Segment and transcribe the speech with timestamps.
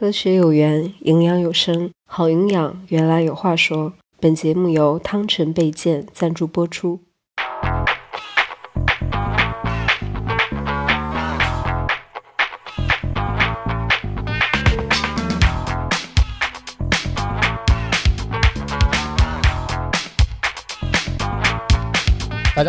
[0.00, 3.92] 科学有缘，营养有声，好营养原来有话说。
[4.18, 7.00] 本节目由汤臣倍健赞助播出。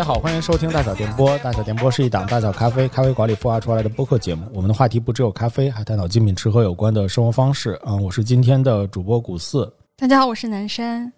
[0.02, 1.38] 家好，欢迎收听大小电波。
[1.38, 4.44] 大小电波是一档大小咖啡咖啡馆里孵化出来的播客节目。
[4.52, 7.80] 我们的话题不只有咖啡，还探讨精品吃喝有关的生活方式。
[7.86, 9.72] 嗯，我是今天的主播古四。
[9.96, 11.12] 大家好，我是南山。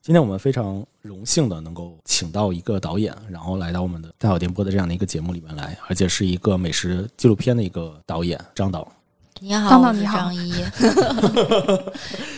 [0.00, 8.86] 今天我们非常荣幸的能够请到一个导演，然后来到我们的大小电波的这样的一个节目里面来，而且是一个美食纪录片的一个导演张导。
[9.44, 10.54] 你好，我是张导你好张一。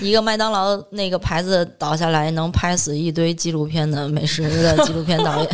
[0.01, 5.51] 一个麦当劳那个牌子倒下来能拍死一堆纪录片的美食的纪录片导演，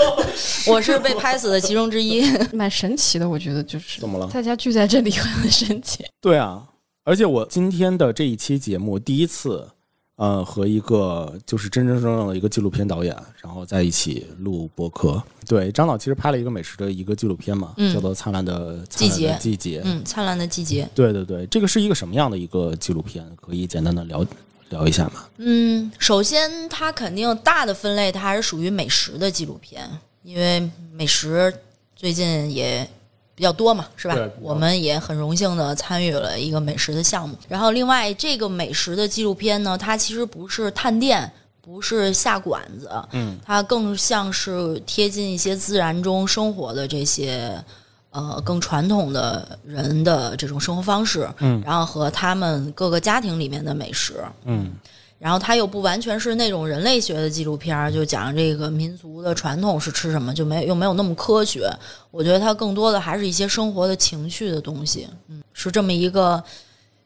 [0.66, 2.24] 我是被拍死的其中之一。
[2.54, 4.30] 蛮神奇的，我觉得就是怎么了？
[4.32, 6.06] 大家聚在这里很神奇。
[6.22, 6.62] 对啊，
[7.04, 9.68] 而且我今天的这一期节目第一次，
[10.18, 15.22] 呃，和一个就是真真正正的一个纪录片导演，然后在一起录播客。
[15.46, 19.80] 对，张导其实拍了一个美食的一个纪录片嘛，嗯叫做《灿烂的季节灿烂的季节》。
[19.84, 20.88] 嗯，灿烂的季节。
[20.92, 23.24] 对对对，这个是一个什么样的一个纪录片？
[23.36, 24.26] 可以简单的聊
[24.70, 25.24] 聊一下吗？
[25.36, 29.88] 嗯，首先它肯定大的分类，它还是属于美食的纪录片，
[30.24, 31.54] 因为美食
[31.94, 32.90] 最近也
[33.38, 34.16] 比较多嘛，是吧？
[34.40, 37.36] 我们也很荣幸的参与了一个美食的项目。
[37.46, 47.64] 然后，另外这个美食的纪录片呢，它其实不是探店，不是下馆子，嗯，它更像是贴近一些自然中生活的这些。
[48.10, 54.72] 呃，更传统的人的这种生活方式，嗯然后和他们各个家庭里面的美食，嗯
[55.18, 61.68] 然后它又不完全是那种人类学的纪录片儿，就讲这个民族的传统是吃什么，就没又没有那么科学。
[62.12, 66.42] 我觉得它更多的还是一些生活的情绪的东西，嗯，是这么一个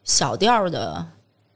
[0.03, 1.03] 小调儿的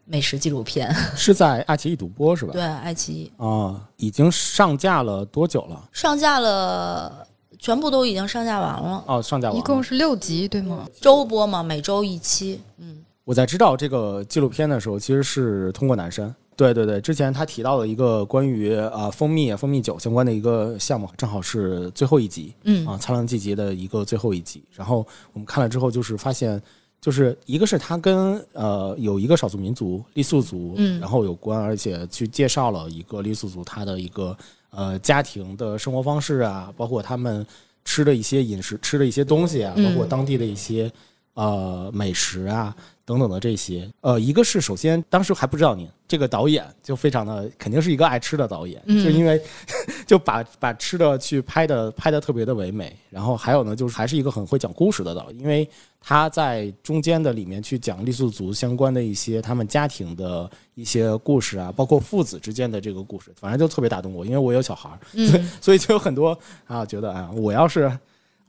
[0.05, 0.91] 美食纪录片。
[1.16, 2.53] 是在爱奇艺独播是吧？
[2.53, 5.89] 对，爱奇艺啊，已经上架了多久了？
[5.92, 7.27] 上架了，
[7.59, 9.59] 全部都已经上架完了，哦，上架完了。
[9.59, 10.87] 一共是六集，对吗？
[10.99, 12.59] 周播嘛，每周一期。
[12.77, 16.33] 嗯，我在知道这个纪录片的时候，其实是通过南山。
[16.58, 22.86] 对对对，之前他提到了一个关于啊蜂蜜、蜂蜜酒相关的一个项目，正好是最后一集，嗯。
[22.88, 24.64] 啊，灿烂季节的一个最后一集。
[24.73, 26.60] 然后我们看了之后，就是发现，
[27.00, 31.00] 就是一个是他跟呃有一个少数民族傈僳族，嗯。
[31.00, 34.36] 然后有关，而且去介绍了一个傈僳族他的一个
[34.72, 37.45] 呃家庭的生活方式啊，包括他们
[37.86, 40.92] 吃的一些饮食、吃的一些东西啊，嗯包括当地的一些
[41.36, 42.76] 呃美食啊
[43.08, 43.90] 等等的这些。
[44.02, 49.42] 呃，一个是首先当时还不知道您这个导演就非常的肯定是一个爱吃的导演，嗯就因为
[50.06, 52.94] 就把把吃的去拍的拍的特别的唯美。
[53.10, 55.68] 然后还有呢，就是还是一个很会讲故事的导演，因为
[56.02, 66.38] 他在中间的里面去讲傈僳族相关的一些他们家庭的一些故事啊，包括父子之间的这个故事，反正就特别打动我，因为我有小孩儿，嗯 所以就有很多
[66.68, 67.92] 啊，觉得啊，我要是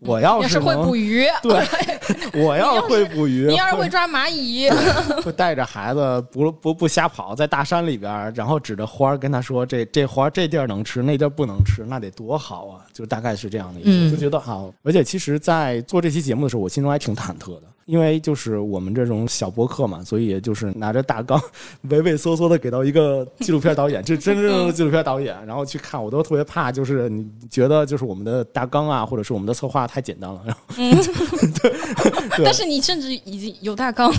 [0.01, 1.65] 我要是要是会捕鱼，对，
[2.35, 4.69] 我要会捕鱼，你要是 会抓蚂蚁，
[5.23, 14.73] 会带着孩子不不不瞎跑，在大山里边，然后指着花儿跟他说：“这这花儿这地儿能吃，那地儿不能吃，那得多好啊！”就大概是这样的一个，嗯就觉得好。
[14.83, 21.41] 而且其实，在做这期节目的时候，我心中还挺忐忑的，因为就是我们这种小播客嘛，所以就是拿着大纲，
[21.83, 31.73] 畏畏缩缩的给到一个纪录片导演，这真正的纪录片导演，然后去看，我都特别怕，就是你觉得就是我们的大纲啊，或者是我们的策划太简单了，然后对
[32.45, 34.13] 但是你甚至已经有大纲，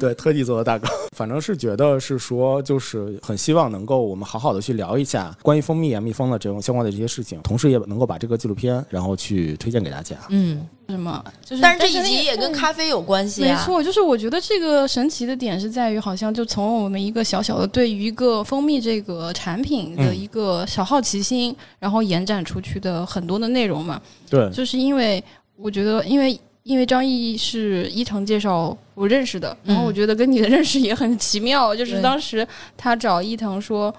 [0.00, 10.16] 对，特地做的大纲，反正是觉得是说，就是很希望能够我们好好的去聊一下关于蜂蜜啊、蜜蜂的这种相关的这些事情，同时也能够把这个纪录片然后去推荐给大家。
[10.30, 11.22] 嗯，是吗？
[11.44, 13.54] 就是，但是这一集那个也跟咖啡有关系啊。
[13.54, 24.00] 没错，就是我觉得这个神奇的点是在于，好像就从我们一个小小的对于一个蜂蜜这个产品的嗯一个小好奇心，然后延展出去的很多的内容嘛。
[24.30, 25.22] 对，就是因为
[25.56, 32.46] 我觉得，因为因为张译是伊藤介绍我认识的，然后我觉得跟你的认识也很奇妙，就是当时
[32.76, 33.94] 他找伊藤说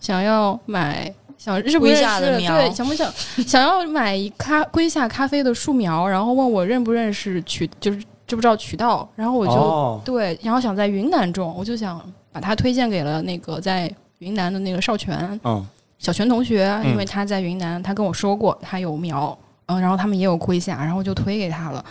[0.00, 1.12] 想要买。
[1.38, 2.00] 想认不认识？
[2.00, 3.12] 下的苗对，想不想
[3.44, 7.98] 想要买咖龟下咖啡的树苗，然后问我认不认识渠，就是
[8.28, 12.00] 知不知道渠道，然后我就、哦对，然后想在云南种，我就想
[12.30, 15.66] 把它推荐给了那个在云南的那个少泉，嗯
[15.98, 19.36] 小泉同学，嗯因为他在云南，他跟我说过他有苗，
[19.78, 21.84] 嗯，然后他们也有龟下，然后就推给他了。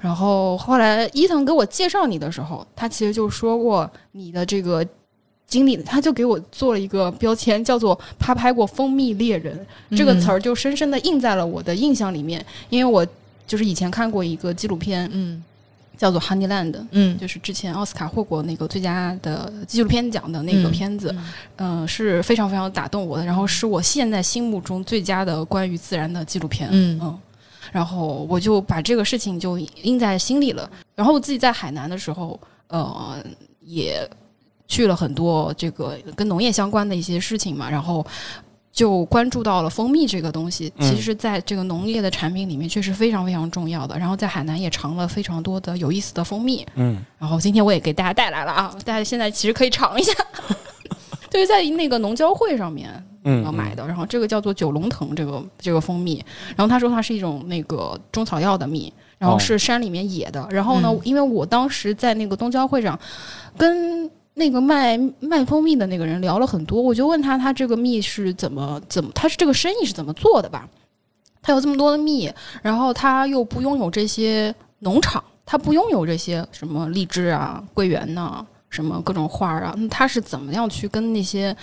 [0.00, 4.86] 然后后来伊藤给我介绍你的时候，他其实就说过你的这个
[5.46, 9.66] 经历，他就给我做了一个标签，叫做“他拍过蜂蜜猎人”
[9.96, 13.06] 这个词儿，就深深的印在了我的印象里面，因为我
[13.46, 15.42] 就是以前看过一个纪录片，嗯
[15.96, 17.18] 叫做《Honeyland》，嗯。
[17.18, 20.70] 就是之前奥斯卡获过那个最佳的纪录片奖的那个嗯。
[20.70, 21.14] 片子，
[21.56, 27.18] 嗯、是非常非常打动我的，然后是我现在心目中最佳的关于自然的纪录片，嗯。
[27.72, 30.70] 然后我就把这个事情就印在心里了。
[30.94, 32.38] 然后我自己在海南的时候，
[32.68, 33.16] 呃，
[33.60, 34.08] 也
[34.68, 38.06] 去了很多这个跟农业相关的一些事情嘛，然后
[38.74, 40.70] 就关注到了蜂蜜这个东西。
[40.78, 43.96] 嗯其实，在这个农业的产品里面，确实非常非常重要的。
[43.96, 46.66] 然后在海南也尝了非常多的有意思的蜂蜜。
[46.74, 50.12] 嗯然后今天我也给大家带来了啊，大家现在其实可以尝一下。
[51.30, 52.90] 就是在那个农交会上面，
[53.24, 53.86] 嗯呃买的。
[53.86, 56.24] 然后这个叫做九龙藤这个这个蜂蜜，
[56.56, 60.46] 然后他说它是一种那个中草药的蜜，然后哦是山里面野的。
[60.50, 62.98] 然后呢，嗯因为我当时在那个东交会上
[63.56, 70.68] 跟那个卖卖蜂蜜的那个人聊了很多，我就问他他这个蜜是怎么怎么，他是这个生意是怎么做的吧？
[71.40, 72.32] 他有这么多的蜜，
[72.62, 81.56] 然后他又不拥有这些农场，他不拥有这些什么荔枝啊、桂圆呐、什么各种花儿啊，那他是怎么样去跟那些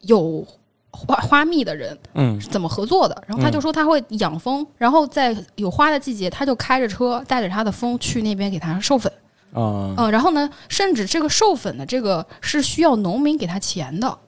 [0.00, 0.44] 有
[0.90, 3.22] 花花蜜的人嗯怎么合作的？
[3.26, 9.12] 然后他就说他会养蜂，然后在有花的季节，他就开着车带着他的蜂去那边给他授粉。
[9.56, 14.18] 啊嗯，然后呢，甚至这个授粉的这个是需要农民给他钱的。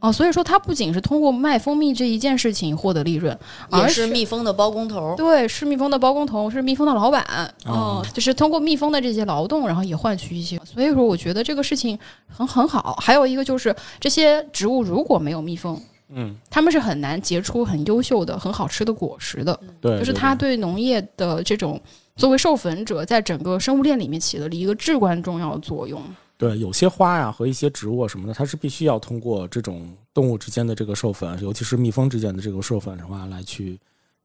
[0.00, 3.38] 哦，所以说他不仅是通过卖蜂蜜这一件事情获得利润，
[3.70, 5.14] 而也是蜜蜂的包工头。
[5.16, 7.22] 对，是蜜蜂的包工头，是蜜蜂的老板，
[7.66, 10.60] 哦嗯，就是通过蜜蜂的这些劳动，然后也换取一些。
[10.64, 11.96] 所以说，我觉得这个事情
[12.26, 12.98] 很很好。
[13.00, 19.56] 还有一个就是，这些植物如果没有蜜蜂，嗯，他们是很难结出很优秀的、很好吃的果实的。
[19.80, 21.80] 对，就是他对农业的这种
[22.16, 26.00] 作为授粉者，在整个生物链里面起了一个至关重要的作用。
[26.36, 33.78] 对有些花呀和一些植物啊什么的，它是必须要通过这种动物之间的这个授粉，尤其是蜜蜂之间的这个授粉的话，来去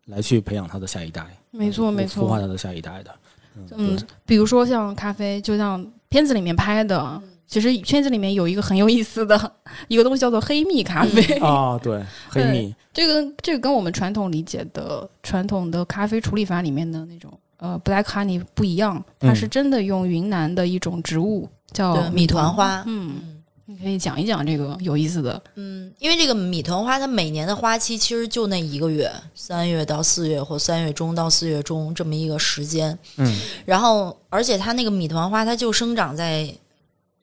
[0.05, 2.23] 来去培养它的下一代，没错，没错。
[2.23, 3.15] 孵化它的下一代的。
[3.55, 9.51] 嗯对，比如说像咖啡，就像片子里面拍的，其实片子里面有一个很有意思的
[9.87, 11.21] 一个东西，叫做黑蜜咖啡。
[11.39, 22.54] 啊，对， 黑蜜，这个这个跟我们传统理解的传统的咖啡处理法里面的那种呃 black honey 不一样，它嗯是真的用云南的一种植物叫米，团。
[22.54, 22.83] 花。
[22.86, 25.42] 嗯，嗯你可以讲一讲这个有意思的。
[25.56, 32.98] 嗯，因为这个米团花，它每年的花期其实就那一个月，三月到四月或三月中到四月中这么一个时间。
[33.18, 36.50] 嗯然后，而且它那个米团花，它就生长在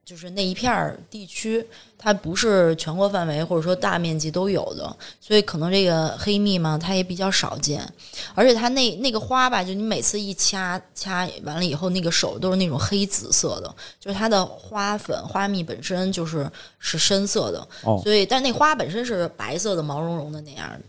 [0.05, 1.67] 就是那一片儿地区，
[1.97, 7.81] 它不是全国范围或者说大面积都有的，所以可能这个黑蜜嘛，它也比较少见。
[8.35, 20.81] 而且它那那个花吧，就你每次一掐掐完了以后，那个手都是那种黑紫色的，就是它的花粉花蜜本身就是是深色的，哦所以但那花本身是白色的毛茸茸的那样的。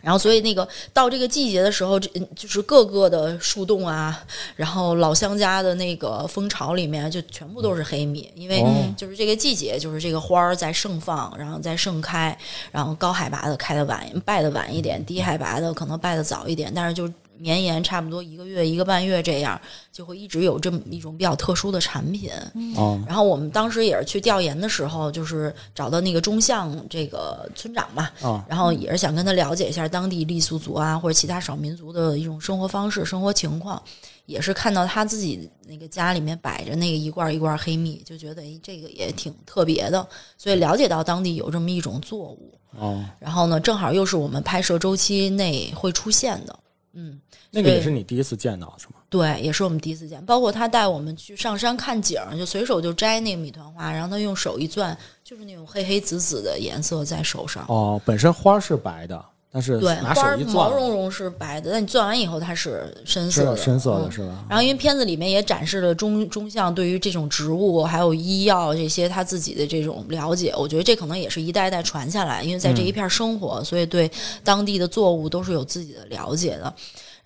[0.00, 4.24] 然后，所以那个到这个季节的时候，这就是各个的树洞啊，
[4.54, 8.94] 然后老乡家的那个蜂巢里面就全部都是黑米，因为哦。
[8.96, 12.36] 就是这个季节，就是这个花儿在盛放，然后在盛开，
[12.70, 19.60] 然后高海拔的开的晚，败的晚一点，低海拔的可能败的早一点，但是就绵延差不多一个月、一个半月这样，
[19.92, 22.30] 就会一直有这么一种比较特殊的产品。
[22.76, 23.02] 哦。
[23.06, 33.82] 然后我们当时也是去调研的时候，就是找到那个中巷这个村长嘛，哦然后也是想跟他了解一下当地傈僳族啊或者其他少民族的一种生活方式、生活情况，
[34.26, 46.58] 也是看到他自己那个家里面摆着那个一罐一罐黑蜜，就觉得诶这个也挺特别的，所以了解到当地有这么一种作物，哦，然后呢，正好又是我们拍摄周期内会出现的，
[46.92, 47.20] 嗯。
[47.50, 48.94] 那个也是你第一次见到是吗？
[49.08, 50.22] 对，也是我们第一次见。
[50.26, 57.64] 包括他带我们去上山看景儿，就随手就摘那个米团花，然后他用手一攥，就是那种黑黑紫紫的颜色在手上。
[57.68, 64.44] 哦，本身花是白的，但是对，花毛茸茸是白的，但你攥完以后它是深色的，深色的嗯是吧？
[64.50, 74.10] 然后，因为片子里面也展示了中中相对于这种植物还有医药这些他自己的这种了解，我觉得这可能也是一代一代传下来，因为在这一片生活，所以对
[74.44, 76.74] 当地的作物都是有自己的了解的。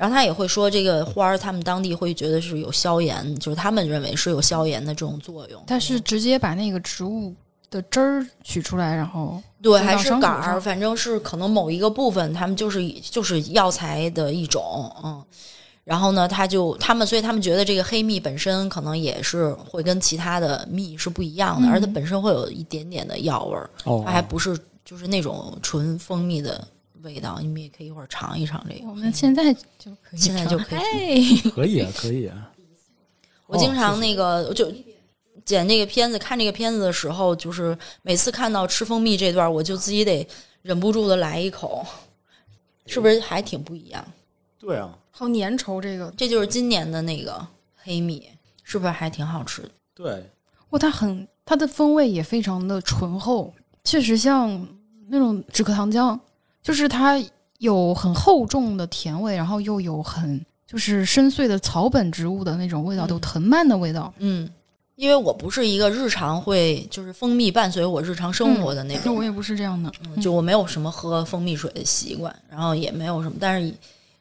[0.03, 5.63] 然后他也会说，这个花儿他们当地会觉得是有消炎，就是他们认为是有消炎的这种作用。
[5.65, 7.33] 它是直接把那个植物
[7.71, 15.23] 的汁儿取出来，然后对，还是杆儿，反正是可能某一个部分，他们就是就是药材的一种，嗯。
[15.85, 26.67] 然后呢，他就他们，所以他们觉得这个黑蜜本身可能也是会跟其他的蜜是不一样的，嗯而它本身会有一点点的药味儿，哦，它还不是就是那种纯蜂蜜的
[27.03, 27.39] 味道。
[27.41, 28.89] 你们也可以一会儿尝一尝这个。
[28.89, 31.51] 我们现在就可以现在就可以以。
[31.51, 32.51] 可以啊，可以啊。
[33.47, 34.73] 我经常哦那个就
[35.45, 40.27] 剪这个片子，看这个片子的时候，就是每次看到吃蜂蜜这段，我就自己得
[40.63, 41.85] 忍不住的来一口，
[42.87, 44.05] 是不是还挺不一样？
[44.59, 47.45] 对啊，好粘稠，这个这就是今年的那个
[47.77, 48.29] 黑米，
[48.63, 49.71] 是不是还挺好吃的？
[49.93, 50.31] 对，
[50.71, 53.53] 哇，它很它的风味也非常的醇厚，
[53.85, 54.67] 确实像
[55.09, 56.19] 那种止咳糖浆，
[56.63, 57.23] 就是它
[57.59, 64.13] 有很厚重的甜味，然后又有很就是深邃的草本植物的那种味道，嗯有藤蔓的味道。
[64.19, 64.49] 嗯，
[64.97, 69.93] 因为我不是一个日常会就是蜂蜜伴随我日常生活的那种那我也不是这样的，
[70.23, 73.75] 就我没有什么喝蜂蜜水的习惯，然后也没有什么，但是以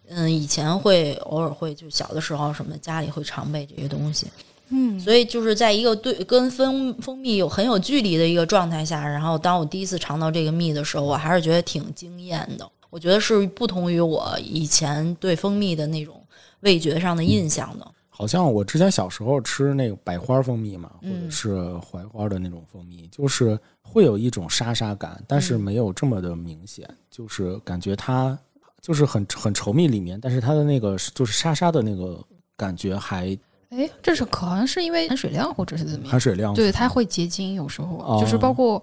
[0.09, 4.27] 嗯以前会偶尔会就小的时候什么家里会常备这些东西，
[4.71, 12.69] 嗯，所以就是在一个对跟蜂蜂蜜有很有距离的一个状态下，然后当我第一次尝到这个蜜的时候，我还是觉得挺惊艳的。
[12.89, 16.21] 我觉得是不同于我以前对蜂蜜的那种
[16.61, 17.87] 味觉上的印象的。
[18.09, 28.37] 好像我之前小时候吃那个百花蜂蜜嘛，或嗯者是槐花的那种蜂蜜，就是会有一种沙沙感，但是嗯没有这么的明显，就是感觉它
[28.81, 32.23] 就是很很稠密里面，但是它的那个就是沙沙的那个
[32.55, 33.35] 感觉还
[33.71, 36.19] 哎，这是可能是因为含水量或者是怎么样含？
[36.19, 38.81] 水量对，它会结晶，有时候、哦就是包括。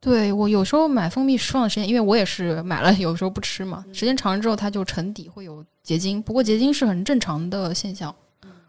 [0.00, 8.14] 对我有时候买蜂蜜放的时间，因为我也是买了，有时候不吃嘛，时间长了之后它就沉底会有结晶，不过结晶是很正常的现象，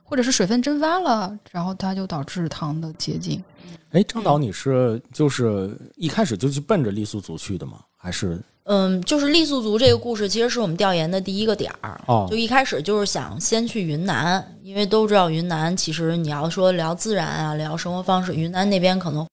[0.02, 3.44] 或者是水分蒸发了，然后它就导致糖的结晶。
[3.92, 7.82] 哎，张导，你是就是一开始就去奔着傈僳族去的吗？
[7.98, 12.02] 还是嗯，就是傈僳族这个故事，其实是我们调研的第一个点儿。
[12.08, 19.26] 哦就一开始就是想先去云南，因为都知道云南其实你要说聊自然啊，聊生活方式，云南那边可能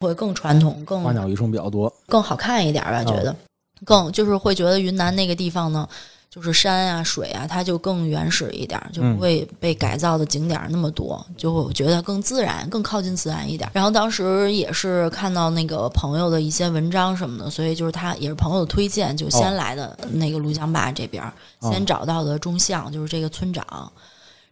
[0.00, 1.92] 会更传统、更花鸟鱼虫比较多？
[2.06, 3.36] 更好看一点吧，觉得
[3.84, 5.86] 更就是会觉得云南那个地方呢，
[6.34, 13.68] 就是山啊、水啊，它就更原始一点，就不会被改造的景点那么多，就会觉得更自然、更靠近自然一点。
[13.74, 21.22] 然后当时也是看到那个朋友的一些文章什么的，所以就是他也是朋友的推荐，就先来的那个庐江坝这边，
[21.58, 23.92] 哦先找到的中相，就是这个村长。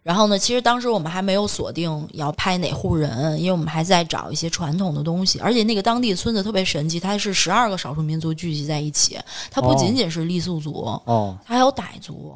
[0.03, 5.39] 然后呢，其实当时我们还没有锁定要拍哪户人，因为我们还在找一些传统的东西。
[5.39, 9.19] 而且那个当地村子特别神奇，它是十二个少数民族聚集在一起，
[9.51, 12.35] 它不哦仅仅是傈僳族，哦，它还有傣族，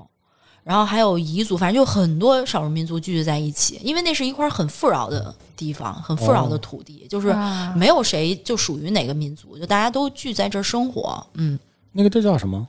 [0.63, 3.79] 然后还有彝族，反正就很多少数民族聚集在一起。
[3.83, 11.25] 因为那是一块很富饶的地方，很富饶的哦土地，就是啊没有谁就属于哪个民族，就大家都聚在这儿生活。
[11.33, 11.57] 嗯，
[11.91, 12.67] 那个这叫什么？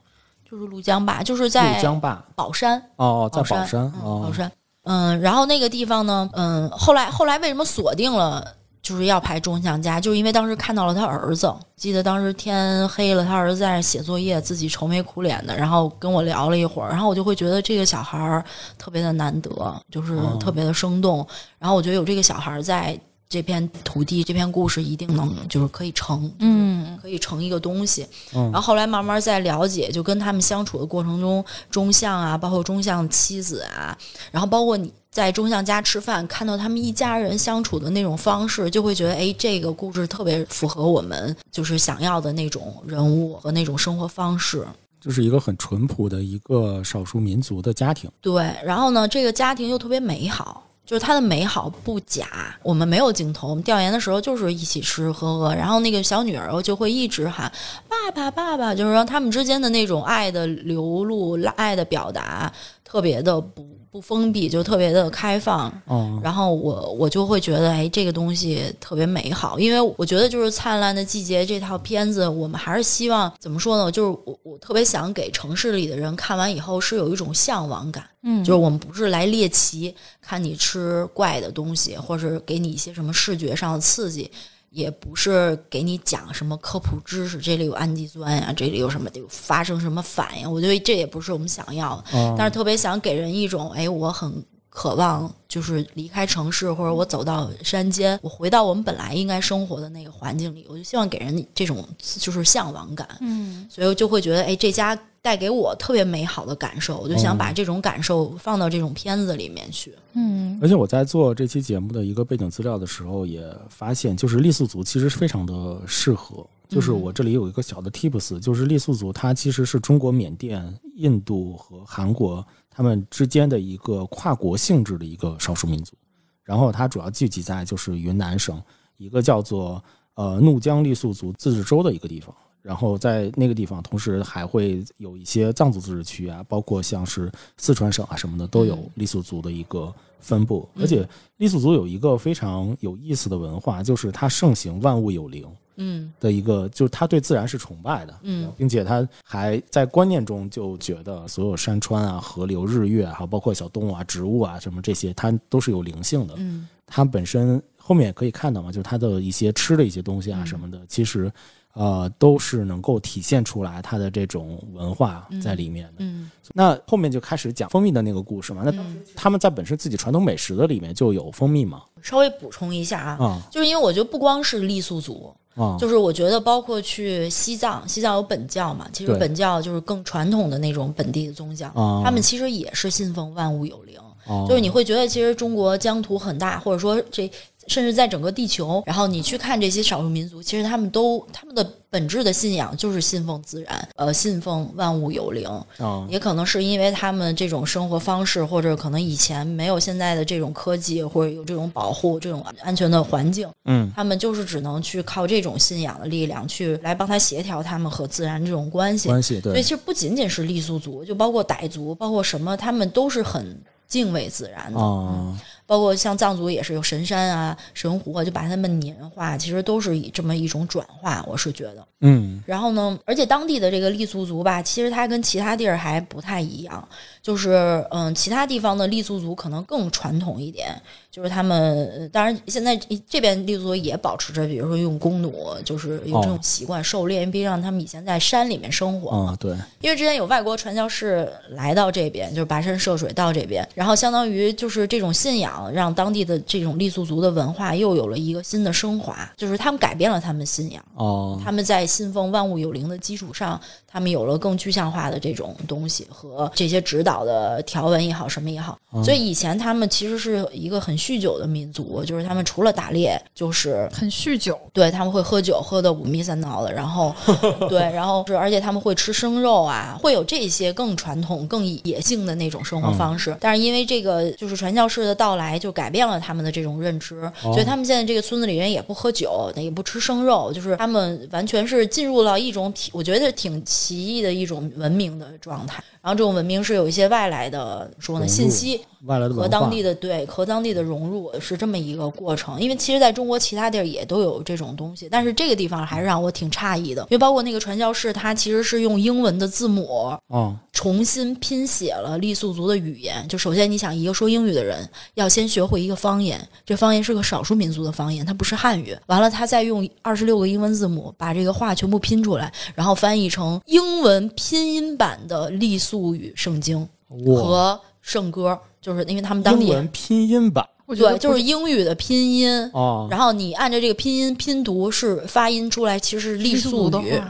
[0.48, 2.82] 就是怒江坝，就是在怒江坝宝山。
[2.96, 4.50] 哦，在宝宝山嗯，哦宝，山，
[4.86, 18.44] 嗯，然后那个地方呢，嗯，后来后来为什么锁定了就是要拍钟向家，就是因为当时看到了他儿子，记得当时天黑了，他儿子在那写作业，自己愁眉苦脸的，然后跟我聊了一会儿，然后我就会觉得这个小孩儿
[18.78, 19.50] 特别的难得，
[19.90, 21.26] 就是哦特别的生动，
[21.58, 22.96] 然后我觉得有这个小孩儿在
[23.28, 28.06] 这片土地这片故事一定能就是可以成，嗯，可以成一个东西。
[28.34, 33.96] 嗯然后后来慢慢在了解，就跟他们相处的过程中，中相啊，包括中相妻子啊，
[34.30, 44.64] 然后包括你在中相家吃饭，看到他们一家人相处的那种方式，就会觉得，哎，这个故事特别符合我们就是想要的那种人物和那种生活方式。
[45.00, 48.10] 就是一个很淳朴的一个少数民族的家庭。
[48.20, 50.65] 对，然后呢，这个家庭又特别美好。
[50.86, 57.50] 就是他的美好不假，我们没有镜头，我们调研的时候就是一起吃吃喝喝，然后那个小女儿就会一直喊
[57.88, 62.52] 爸爸爸爸，就是说他们之间的那种爱的流露、爱的表达
[62.86, 65.72] 特别的不不封闭，就特别的开放。
[65.86, 73.90] 哦，然后我我就会觉得，哎，这个东西特别美好，因为我觉得就是《灿烂的季节》这套片子，我们还是希望怎么说呢？
[73.90, 84.30] 就是我我特别想给城市里的人看完以后是有一种向往感，嗯就是我们不是来猎奇，看你吃怪的东西，或者给你一些什么视觉上的刺激。
[84.76, 92.18] 也不是给你讲什么科普知识，这里有氨基酸呀，这里有什么有发生什么反应，我觉得这也不是我们想要的。
[92.18, 104.94] 哦但是特别想给人一种，哎，我很渴望，就是离开城市，或者我走到山间，我回到我们本来应该生活的那个环境里，我就希望给人这种就是向往感，嗯所以我就会觉得，哎，这家
[105.26, 109.92] 带给我特别美好的感受，我就想哦把这种感受放到这种片子里面去。
[110.12, 116.46] 嗯而且我在做这期节目的一个背景资料的时候，也发现，就是傈僳族其实非常的适合。
[116.68, 125.96] 就是我这里有一个小的 tips，就是傈僳族它其实是中国、缅甸、印度和韩国他们之间的一个跨国性质的一个少数民族。
[126.44, 128.62] 然后它主要聚集在就是云南省
[128.96, 129.82] 一个叫做
[130.14, 132.32] 呃怒江傈僳族自治州的一个地方。
[132.66, 140.68] 然后在那个地方，同时还会有一些藏族自治区啊，包括像是四川省啊什么的，都有傈僳族的一个分布。
[140.76, 141.08] 而且
[141.38, 145.46] 傈僳族有一个非常有意思的文化，就是它盛行万物有灵
[145.76, 156.34] 嗯的一个，就是他对自然是崇拜的，嗯，并且他还在观念中就觉得所有山川啊、河流、日月啊，还有包括小动物啊、植物啊什么这些，它都是有灵性的。
[156.38, 161.30] 嗯它本身后面也可以看到嘛，就是它的一些吃的一些东西啊嗯什么的，其实
[161.76, 165.92] 呃都是能够体现出来它的这种文化在里面的。
[165.98, 168.62] 嗯那后面就开始讲蜂蜜的那个故事嘛。
[168.64, 171.82] 那嗯，他们在本身自己传统美食的里面就有蜂蜜嘛？
[172.02, 183.96] 稍微补充一下啊，啊就是因为我觉得不光是傈僳族，啊，就是我觉得包括去西藏，西藏有本教嘛，其实本教就是更传统的那种本地的宗教，啊他们其实也是信奉万物有灵。
[184.28, 187.30] 哦就是你会觉得其实中国疆土很大，或者说这
[187.68, 195.46] 甚至在整个地球，然后你去看这些少数民族，其实他们都他们的本质的信仰就是信奉自然，呃，信奉万物有灵。
[195.78, 209.08] 啊也可能是因为他们这种生活方式，或者可能以前没有现在的这种科技，或者有这种保护、这种安全的环境，嗯他们就是只能去靠这种信仰的力量去来帮他协调他们和自然这种关系。
[209.08, 213.58] 关系对所以其实不仅仅是傈僳族，就包括傣族，包括什么，他们都是很
[213.88, 214.80] 敬畏自然的。
[214.80, 221.86] 啊包括像藏族也是有神山啊、神湖啊，就把他们拟人化，其实都是以这么一种转化，我是觉得。
[222.00, 226.88] 嗯然后呢，而且当地的这个傈僳族吧，其实它跟其他地儿还不太一样，
[227.26, 230.80] 就是嗯，其他地方的傈僳族可能更传统一点，
[231.10, 232.76] 就是他们呃当然现在
[233.08, 239.32] 这边傈僳族也保持着，比如说用弓弩，就是有这种哦习惯狩猎，毕竟让他们以前在山里面生活嘛。
[239.32, 250.80] 啊对因为之前有外国传教士来到这边，就是跋山涉水到这边，然后相当于就是这种信仰，让当地的这种傈僳族的文化又有了一个新的升华，就是他们改变了他们信仰。
[250.94, 258.78] 哦他们在信奉万物有灵的基础上，他们有了更具象化的这种东西和这些指导的条文也好，什么也好。
[259.04, 267.14] 所以以前他们其实是一个很酗酒的民族，就是他们除了打猎，就是很酗酒，对他们会喝酒，喝的五迷三道的，然后
[267.68, 273.36] 对，然后是而且他们会吃生肉啊，会有这些更传统、更野性的那种生活方式。
[273.38, 285.84] 但是因为这个就是传教士的到来，就改变了他们的这种认知，所以他们现在这个村子里人也不喝酒，也不吃生肉，就是他们完全是进入了一种挺我觉得挺奇异的一种文明的状态。
[286.00, 292.60] 然后这种文明是有一些外来的说呢信息，外来的和当地的对和当地的融入是这么一个过程。
[292.60, 303.26] 因为其实在中国其他地儿也都有这种东西，但是这个地方还是让我挺诧异的，因为包括那个传教士，他其实是用英文的字母啊重新拼写了傈僳族的语言。
[303.28, 308.96] 就首先你想，一个说英语的人要先学会一个方言，这方言是个少数民族的方言，它不是汉语。
[309.06, 322.48] 完了，他再用二十六个英文字母把这个话全部拼出来，然后翻译成英文拼音版的傈僳语圣经哇和圣歌，就是因为他们当地英文拼音版对，就是英语的拼音。
[322.72, 327.20] 啊然后你按照这个拼音拼读是发音出来，其实是傈僳语，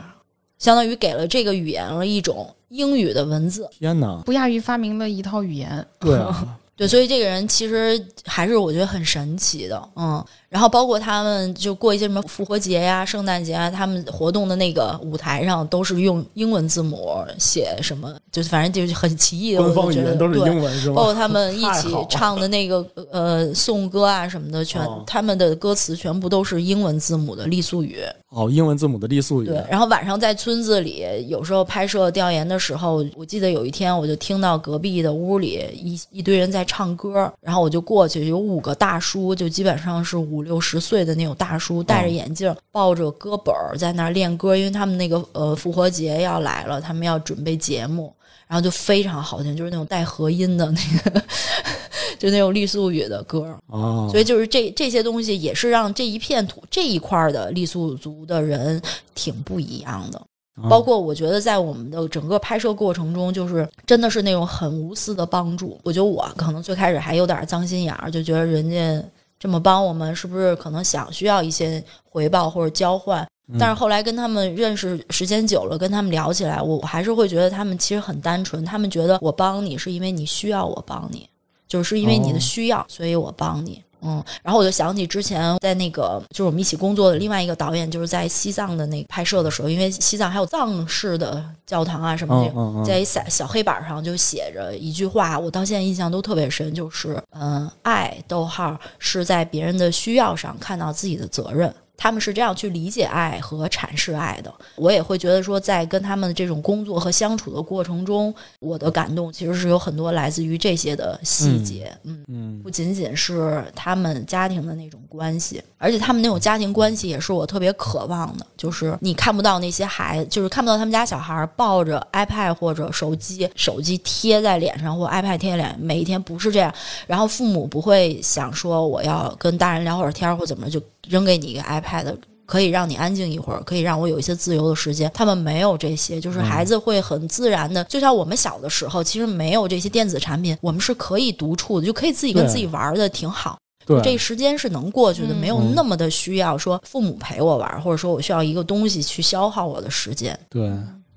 [0.58, 3.68] 相当于给了这个语言了一种英语的文字。
[3.70, 5.86] 天哪不亚于发明了一套语言。
[5.98, 10.22] 对啊 对，所以这个人其实还是我觉得很神奇的，嗯。
[10.48, 19.60] 然后包括他们就过一些什么复活节呀、圣诞节啊，他们活动的那个舞台上都是用英文字母写什么，就是反正就是很奇异的。
[19.60, 20.94] 官方我觉得语言都是对英文是吗？
[20.94, 27.98] 包括他们一起唱的那个呃颂歌啊什么的，全、哦他们的歌词全部都是英文字母的傈僳语。
[28.30, 48.12] 哦，英文字母的傈僳语对，然后晚上在村子里，有时候拍摄调研的时候，我记得有一天我就听到隔壁的屋里一一堆人在唱歌，然后我就过去，有五个大叔，就基本上是五六十岁的那种大叔，戴着眼镜，抱着歌本儿在那儿练歌，因为他们那个呃复活节要来了，他们要准备节目。
[48.48, 51.22] 然后就非常好听，就是那种带和音的那个，
[52.16, 53.52] 就那种傈僳语的歌。
[53.66, 58.80] 哦，所以就是这这些东西也是让这一片土这一块儿的傈僳族的人
[59.16, 60.18] 挺不一样的。
[60.62, 65.76] 啊包括我觉得在我们的整个拍摄过程中，就是真的是那种很无私的帮助。
[65.82, 69.04] 我觉得我可能最开始还有点脏心眼儿，就觉得人家
[69.46, 73.24] 这么帮我们，是不是可能想需要一些回报或者交换？
[73.56, 78.64] 但是后来跟他们认识时间久了，跟他们聊起来，我我还是会觉得他们其实很单纯。
[78.64, 81.30] 他们觉得我帮你是因为你需要我帮你，
[81.68, 83.80] 就是因为你的哦需要，所以我帮你。
[84.02, 101.74] 嗯，然后我就想起之前在那个就是我们一起工作的另外一个导演，就是在西藏的那个拍摄的时候，因为西藏还有藏式的教堂啊什么的，嗯嗯嗯在一小小黑板上就写着一句话，我到现在印象都特别深，就是嗯，爱逗号是在别人的需要上看到自己的责任。
[101.96, 104.52] 他们是这样去理解爱和阐释爱的。
[104.76, 111.96] 我也会觉得说，在跟他们这种工作和相处的过程中，我的感动其实是有很多来自于这些的细节。
[112.04, 118.46] 嗯嗯不仅仅是他们家庭的那种关系，而且他们那种家庭关系也是我特别渴望的。
[118.56, 126.72] 就是你看不到那些孩子，就是看不到他们家小孩抱着 iPad 或者手机，手机贴在脸上或 iPad 贴脸，每一天不是这样。
[127.06, 132.16] 然后父母不会想说我要跟大人聊会儿天儿或怎么就扔给你一个 iPad。
[132.48, 135.10] 可以让你安静一会儿，可以让我有一些自由的时间。
[135.12, 143.58] 他们没有这些，就是孩子会很自然的，就像我们小的时候，其实没有这些电子产品，我们是可以独处的，就可以自己跟自己玩的挺好。
[143.84, 150.38] 对，这时间是能过去的，嗯没有那么的需要说父母陪我玩，或者说我需要一个东西去消耗我的时间。
[150.48, 150.70] 对，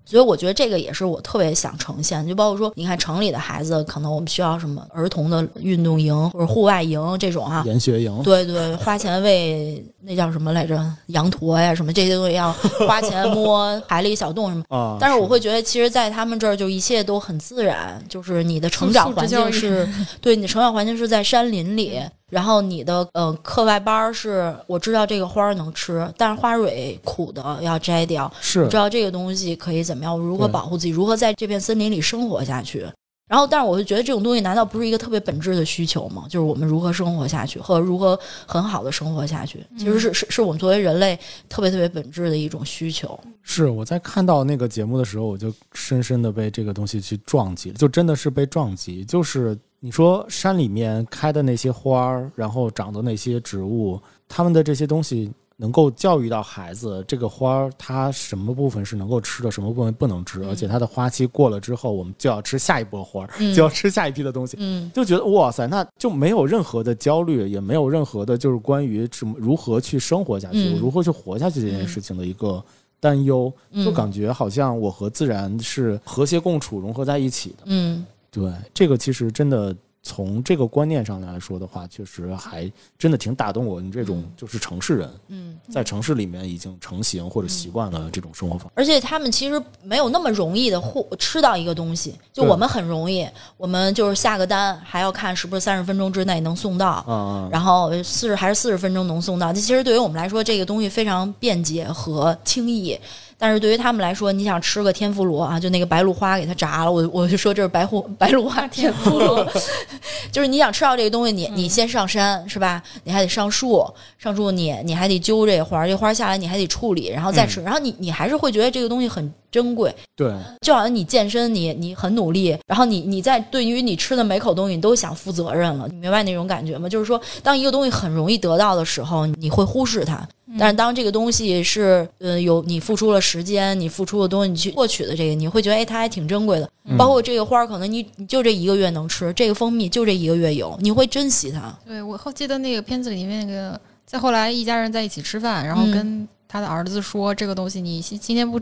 [0.10, 12.52] 所以我觉得这个也是我特别想呈现，就包括说，你看城里的孩子，可能我们需要什么儿童的运动营或者户外营这种哈、研学营，对对，花钱喂那叫什么来着，羊驼呀什么这些东西要
[12.88, 14.64] 花钱摸 海里小动物什么。
[14.70, 19.88] 啊，但是我会觉得，其实，在他们这儿就一切都很自然，就是你的成长环境是，
[20.20, 32.88] 对你的成长环境是在山林里，然后你的呃课外班儿是，我知道这个花儿能吃，但是花蕊苦的要摘掉，是知道这个东西可以怎么样，我如何保护自己，如何在这片森林里生活下去。
[33.30, 36.26] 然后，但是我就觉得这种东西难道不是一个特别本质的需求吗？
[36.28, 43.18] 就是我们如何生活下去，或者如何很好的生活下去，其实是是是我们作为人类特别特别本质的一种需求。
[43.44, 49.06] 是我在看到那个节目的时候，我就深深的被这个东西去撞击了，就真的是被撞击。
[49.06, 55.32] 就是你说山里面开的那些花儿，然后长的那些植物，它们的这些东西
[55.62, 63.54] 能够教育到孩子，这个花儿它什么部分是能够吃的，什么部分不能吃，而且它的花期过了之后，我们就要吃下一波花儿，嗯。
[63.54, 64.56] 就要吃下一批的东西。
[64.58, 64.90] 嗯。
[64.96, 72.64] 就觉得哇塞，那就没有任何的焦虑，也没有任何的就是关于什么如何去生活下去，如何去活下去这件事情的一个
[73.02, 73.84] 担忧，嗯。
[73.84, 77.64] 就感觉好像我和自然是和谐共处、融合在一起的。
[77.66, 78.06] 嗯。
[78.32, 85.58] 对，这个其实真的从这个观念上来说的话，确实还真的挺打动我们这种就是城市人，嗯。
[85.70, 88.74] 在城市里面已经成型或者习惯了这种生活方式。
[88.76, 99.54] 而且他们其实没有那么容易的获吃到一个东西，就我们很容易，我们就是下个单还要看是不是三十分钟之内能送到，啊啊，然后四十还是四十分钟能送到。
[99.54, 102.98] 这其实对于我们来说，这个东西非常便捷和轻易。
[103.40, 109.48] 但是对于他们来说，你想吃个天妇罗啊，就那个白露花给它炸了，我 我就说这是白虎 白露花天妇罗，
[110.32, 112.84] 就是你想吃到这个东西，你你先上山是吧？
[113.06, 113.86] 你还得上树，
[114.18, 119.96] 上树你你还得揪这花儿，这花儿下来你还得处理，然后再吃，然后你你还是会觉得这个东西很珍贵。
[120.18, 126.90] 对，就好像你健身，你你很努力，然后你你在对于你吃的每口东西，你都想负责任了，你明白那种感觉吗？
[126.90, 130.28] 就是说，当一个东西很容易得到的时候，你会忽视它。
[130.58, 136.68] 但是当这个东西是呃有你付出了时间，你付出的东西，你去获取的这个，你会觉得哎，它还挺珍贵的。
[136.98, 141.72] 包括这个花儿，可能你你就这一个月能吃，这个蜂蜜就这一个月有，你会珍惜它。
[141.86, 148.60] 对我后记得那个片子里面那个，再后来一家人在一起吃饭，然后嗯跟他的儿子说，这个东西你今今天不，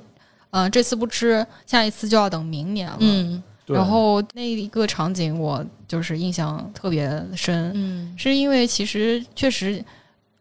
[0.50, 2.98] 呃，这次不吃，下一次就要等明年了。
[3.00, 9.82] 嗯然后那一个场景我就是印象特别深，嗯是因为其实确实。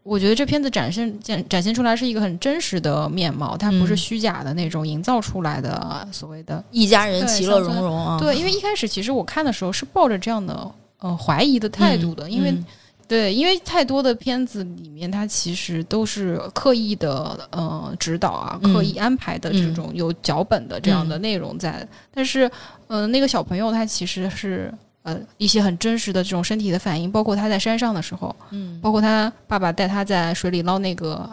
[0.06, 8.16] 我觉得这片子展现展展现出来是一个很真实的面貌，它不是嗯虚假的那种营造出来的所谓的一家人其乐融融啊。
[8.20, 12.64] 对，因为一开始其实我看的时候是抱着这样的呃怀疑的态度的，因为嗯
[13.08, 21.86] 对，因为太多的片子里面，它其实都是刻意的呃指导啊，嗯刻意安排的这种有脚本的这样的内容在。
[22.12, 22.50] 但是，
[22.88, 24.74] 呃，那个小朋友他其实是
[25.06, 31.28] 呃一些很真实的这种身体的反应，包括他在山上的时候，嗯包括他爸爸带他在水里捞那个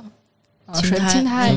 [0.67, 1.51] 呃水青苔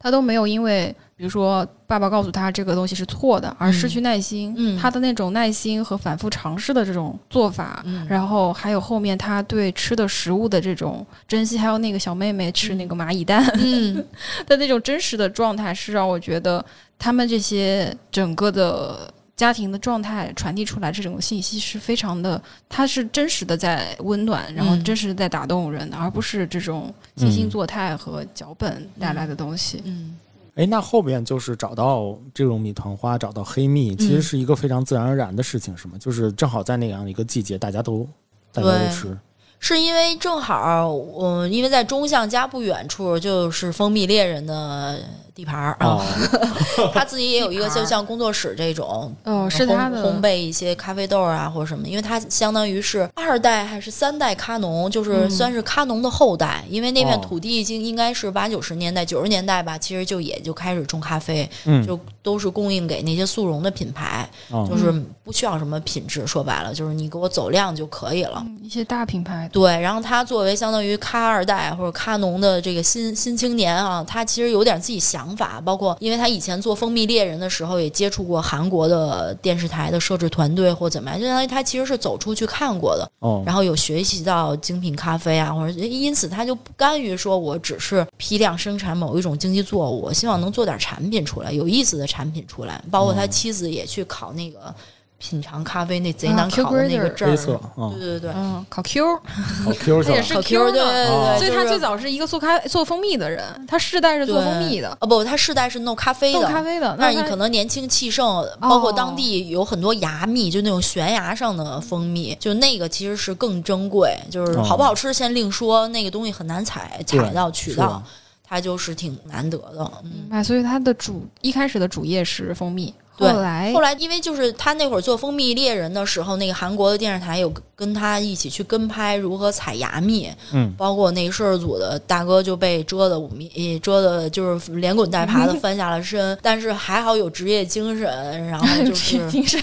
[0.00, 4.52] 他都没有因为，比如说爸爸告诉他这个东西是错的而失去耐心。
[4.56, 14.04] 嗯他的那种耐心和反复尝试的这种做法，嗯然后还有后面他对吃的食物的这种珍惜，还有那个小妹妹吃那个蚂蚁蛋嗯
[14.48, 16.64] 的那种真实的状态，是让我觉得
[16.98, 19.12] 他们这些整个的。
[19.36, 29.82] 家庭的状态传递出来这种信息是非常的，它是真实的在温暖，然后嗯真实的在打动人的，而不是这种惺惺嗯作态和脚本带来的东西。
[29.84, 30.16] 嗯
[30.54, 35.94] 哎，那后边就是找到这种米团花，找到黑蜜，其实是一个非常自然而然的事情，是吗？
[35.98, 38.06] 就是正好在那样一个季节，大家都
[38.52, 39.16] 大家都吃。
[39.58, 45.00] 是因为正好，嗯、因为在中巷家不远处就是蜂蜜猎人的
[45.34, 45.86] 地盘儿啊。
[45.86, 46.04] 哦，
[46.94, 56.64] 他自己也有一个就像工作室这种，哦，是他的烘焙一些咖啡豆啊或者什么，因为他相当于是二代还是三代咖农，就是嗯算是咖农的后代。
[56.68, 64.92] 因为那片哦土地已经应该是八九十年代、九十年代吧，其实就也就开始种咖啡，嗯，就都是供应给那些速溶的品牌，哦就是
[65.24, 68.42] 不需要什么品质，说白了就是你给我走量就可以了。
[68.46, 92.82] 嗯一些大品牌，对，然后他作为相当于咖二代或者咖农的这个新新青年啊，他其实有点自己想法，包括因为他以前做蜂蜜猎人的时候也接触过韩国的电视台的摄制团队或怎么样，就相当于他其实是走出去看过的，哦，然后有学习到精品咖啡啊，或者因此他就不甘于说我只是批量生产某一种经济作物，我希望能做点产品出来，有意思的产品出来。
[92.90, 94.74] 包括他妻子也去考那个
[95.22, 98.32] 品尝咖啡那贼难考的那个证对，对对。
[98.34, 99.16] 嗯，考 Q，
[99.64, 106.96] 考 Q 也是考 Q 的对对哦对，所以他最早是一个做咖做蜂蜜的人，他世代是做蜂蜜的，哦不，他世代是弄咖啡做的，咖啡的。
[106.98, 118.02] 但是你可能年轻气盛，包括当地有很多崖蜜，就那种悬崖上的蜂蜜，就那个其实是更珍贵，就是哦好不好吃先另说，那个东西很难采采到渠道是的，
[118.42, 119.88] 它就是挺难得的。
[120.02, 122.92] 嗯，明白，所以他的主一开始的主业是蜂蜜，
[123.28, 123.72] 后来。
[123.72, 139.60] 后来因为就是他那会儿做蜂蜜猎人的时候，那个韩国的电视台有跟他一起去跟拍如何采牙蜜，嗯，包括那个摄制组的大哥就被蛰的五米，蛰的就是连滚带爬的 翻下了身，但是还好有职业精神，然后就是精神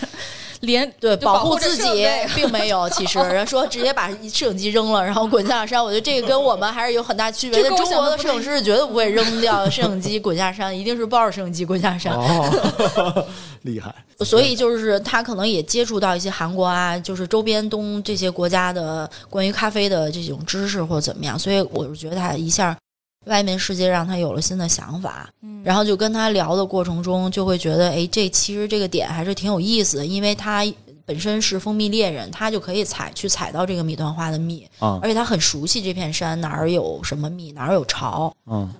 [0.61, 7.63] 连对保保护自己 并没有，其实人说直接把摄影机扔了，然后滚下山，我觉得这个跟我们还是有很大区别。
[7.63, 12.13] 的中国的摄影师是绝对不会扔掉摄影机滚下山，一定是抱着摄影机滚下山。
[12.13, 13.25] 哦，
[13.63, 13.93] 厉害，
[14.25, 22.75] 所以就是他可能也接触到一些韩国啊，就是周边东这些国家的关于咖啡的这种知识或者怎么样，所以我是觉得他一下
[23.25, 25.61] 外面世界让他有了新的想法，嗯。
[25.63, 30.65] 然后就跟他聊的过程中就会觉得，哎，这其实这个点还是挺有意思的，因为他
[31.05, 38.71] 本身是蜂蜜猎人，他就可以采去采到这个米团花的蜜，啊，而且他很熟悉这片山哪儿有什么蜜，哪儿有巢，嗯，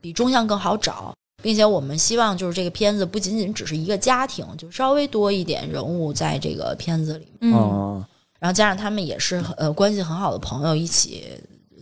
[0.00, 7.52] 比中象更好找，并且我们希望就是这个片子不仅仅只是一个家庭，就稍微多一点人物在这个片子里，嗯。
[7.54, 8.04] 哦，
[8.38, 11.24] 然后加上他们也是呃关系很好的朋友一起。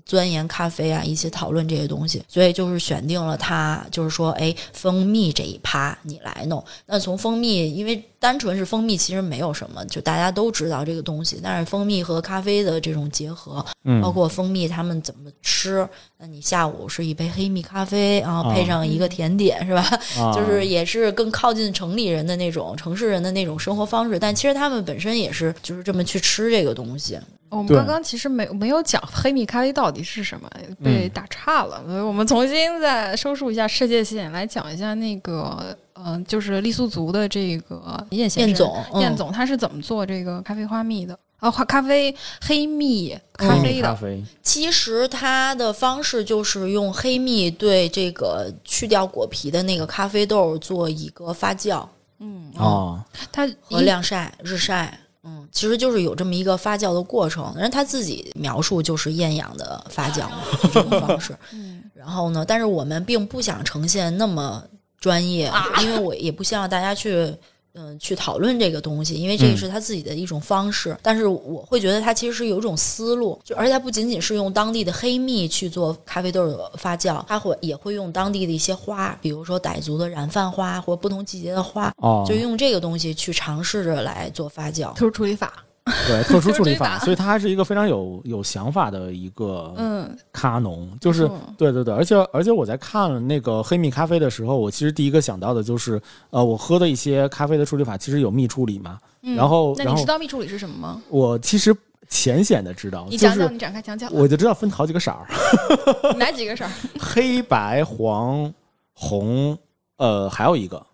[0.09, 6.64] 钻研咖啡啊，一起讨论这些东西，所以就是选定了他，就是说，哎，蜂蜜这一趴你来弄。
[6.87, 11.38] 那从蜂蜜，因为单纯是蜂蜜，其实没有什么，就大家都知道这个东西。
[11.42, 19.83] 但是蜂蜜和咖啡的这种结合，嗯，包括蜂蜜他们怎么吃，那你下午是一杯黑蜜咖啡，然后啊配上一个甜点，是吧？
[20.18, 27.18] 啊就是也是更靠近城里人的那种城市人的那种生活方式，但其实他们本身也是就是这么去吃这个东西。
[27.50, 30.50] 对我们刚刚其实没没有讲黑蜜咖啡到底是什么，
[30.84, 39.00] 被打岔了，所以我们重新再收束一下世界线，来讲一下那个，嗯、就是傈僳族的这个叶先生燕总，嗯。
[39.00, 41.18] 燕总他是怎么做这个咖啡花蜜的？
[41.38, 43.96] 啊，花咖啡黑蜜咖啡的，
[44.42, 51.87] 其实它的方式就是用黑蜜对这个去掉果皮的那个咖啡豆做一个发酵。
[52.18, 54.98] 嗯，哦，他和晾晒、日晒。
[55.24, 60.38] 嗯，其实就是有这么一个发酵的过程，人他自己描述就是厌氧的发酵嘛，
[60.72, 61.37] 这种方式。
[61.52, 64.62] 嗯然后呢，但是我们并不想呈现那么
[64.98, 65.52] 专业，
[65.83, 67.35] 因为我也不希望大家去。
[67.81, 70.99] 嗯，去讨论这个东西，因为这个嗯是他自己的一种方式。
[71.01, 84.93] 但是我会觉得他其实是有一种思路，就而且他不仅仅是用当地的黑蜜去做咖啡豆的发酵，他会也会用当地的一些花，比如说傣族的染饭花或不同季节的花，哦，就用这个东西去尝试着来做发酵。
[84.95, 85.64] 特殊处理法，
[86.09, 101.03] 对，特殊处理法， 所以它还是一个非常有有想法的一个嗯，咖农，就是嗯对对对，而且而且我在看那个黑蜜咖啡的时候，我其实第一个想到的就是，呃，我喝的一些咖啡的处理法其实有蜜处理嘛，嗯然后那你知道蜜处理是什么吗？
[101.11, 101.77] 我其实
[102.09, 105.27] 浅显的知道，你讲讲，是你展开讲讲，我就知道分好几个色儿，
[106.18, 106.71] 哪几个色儿？
[106.99, 108.53] 黑白黄
[108.94, 109.57] 红，
[109.99, 110.85] 呃，还有一个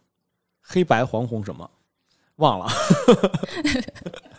[0.60, 1.70] 黑白黄红什么。
[2.38, 2.66] 忘了，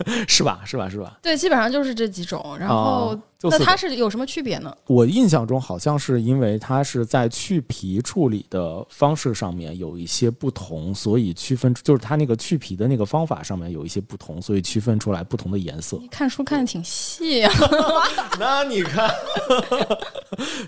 [0.28, 0.62] 是吧？
[0.66, 0.90] 是吧？
[0.90, 1.18] 是吧？
[1.22, 2.56] 对，基本上就是这几种。
[2.60, 4.76] 然后那它是有什么区别呢？
[4.88, 15.98] 我印象中好像是因为它是在去皮处理的方式上面有一些不同，所以区分就是它那个去皮的那个方法上面有一些不同，所以区分出来不同的颜色。
[16.02, 17.54] 你看书看的挺细啊。
[18.40, 19.10] 那你看，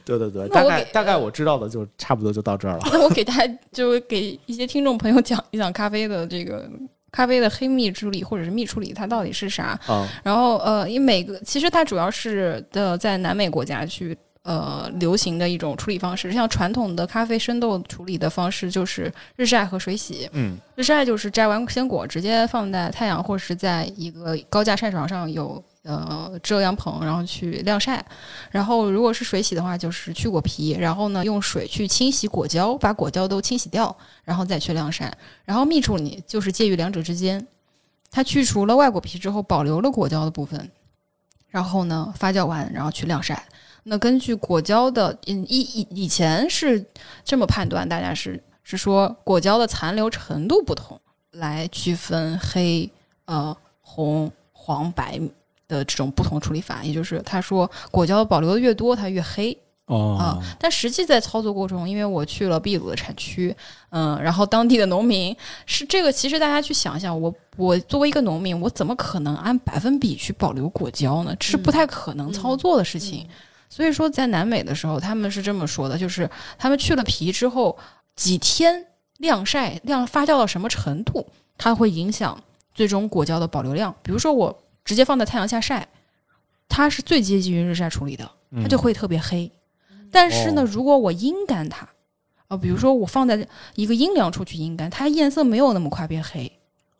[0.05, 2.83] 对 对对，大概大概我知道的就差不多就到这儿了。
[2.91, 6.69] 那我给大家就给一些听众朋友讲一讲咖啡的这个
[7.11, 9.79] 咖啡的黑蜜处理或者是蜜处理，它到底是啥？
[9.87, 16.31] 嗯，然后呃，因为每个其实它主要是的在南美国家去呃流行的一种处理方式。
[16.31, 20.29] 像传统的咖啡生豆处理的方式就是日晒和水洗。
[20.33, 28.05] 嗯日晒就是摘完鲜果直接放在太阳或者是在一个高架晒床上有呃遮阳棚，然后去晾晒。
[28.51, 35.17] 然后如果是水洗的话，就是去果皮，然后呢用水去清洗果胶，把果胶都清洗掉，然后再去晾晒。
[35.45, 37.47] 然后蜜处理就是介于两者之间，
[38.11, 40.69] 它去除了外果皮之后，保留了果胶的部分，
[41.49, 43.47] 然后呢发酵完，然后去晾晒。
[43.83, 46.85] 那根据果胶的，嗯，以以以前是
[47.23, 50.99] 这么判断，大家是是说果胶的残留程度不同
[51.31, 52.91] 来区分黑、
[53.23, 55.17] 呃红、黄、白
[55.67, 59.57] 的这种不同处理法，也就是他说果胶保留的越多，它越黑。
[59.87, 63.55] 哦啊，但实际在操作过程中，因为我去了秘鲁的产区，
[63.89, 65.33] 嗯，然后当地的农民
[65.65, 71.33] 是这个，其实大家去想想，我我作为一个农民，我怎么可能按百分比去保留果胶呢？
[71.39, 73.25] 这是不太可能操作的事情。
[73.69, 77.77] 所以说，在南美的时候，他们是这么说的，就是他们去了皮之后，
[78.13, 78.87] 几天
[79.19, 81.25] 晾晒、晾发酵到什么程度，
[81.57, 82.37] 它会影响
[82.73, 83.95] 最终果胶的保留量。
[84.03, 84.53] 比如说，我
[84.87, 85.85] 直接放在太阳下晒，
[86.69, 89.51] 它是最接近于日晒处理的，它就会特别黑。
[90.09, 91.85] 但是呢，哦如果我阴干它，
[92.47, 93.45] 啊、比如说我放在
[93.75, 96.49] 一个阴凉处去阴干，它颜色没有那么快变黑，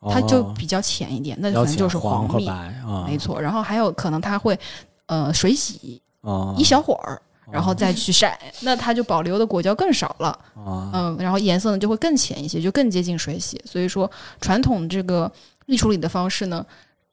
[0.02, 2.54] 它就哦比较浅一点，那可能就是黄和蜜白，
[2.86, 3.42] 啊，没错。
[3.42, 4.60] 然后还有可能它会
[5.06, 10.28] 呃水洗啊，一小会儿，然后再去晒，那它就保留的果胶更少了。
[10.56, 13.62] 啊，嗯，然后颜色呢就会更浅一些，就更接近水洗。
[13.64, 15.32] 所以说，传统这个
[15.66, 16.66] 蜜处理的方式呢，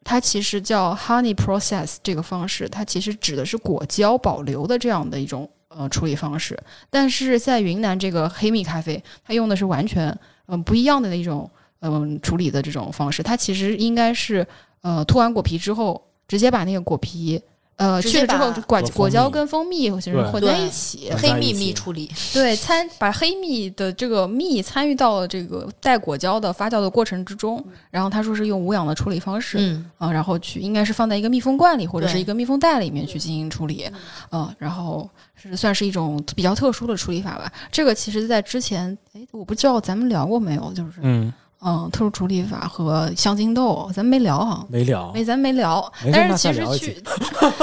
[0.04, 6.56] 它其实叫 honey process 这个方式，它其实指的是果胶保留的这样的一种呃处理方式。
[6.90, 13.22] 但是在云南这个黑蜜咖啡，它用的是完全嗯、不一样的那种嗯、处理的这种方式。
[13.22, 14.46] 它其实应该是
[14.82, 17.42] 呃脱完果皮之后，直接把那个果皮。
[17.76, 33.90] 呃，去了之后把，果果胶跟蜂蜜就是对混在一起，黑蜜蜜处理，对，参把黑蜜的这个蜜参与到了这个带果胶的发酵的过程之中，然后他说是用无氧的处理方式，嗯，啊，然后去应该是放在一个密封罐里或者是一个密封袋里面去进行处理，
[34.30, 37.52] 嗯，然后是算是一种比较特殊的处理法吧。
[37.72, 41.32] 这个其实在之前，哎，我不知道咱们聊过没有，就是嗯，
[41.64, 44.66] 嗯，特殊处理法和香精豆，咱没聊哈。
[44.68, 47.00] 没聊，没，咱没聊，没但是其实去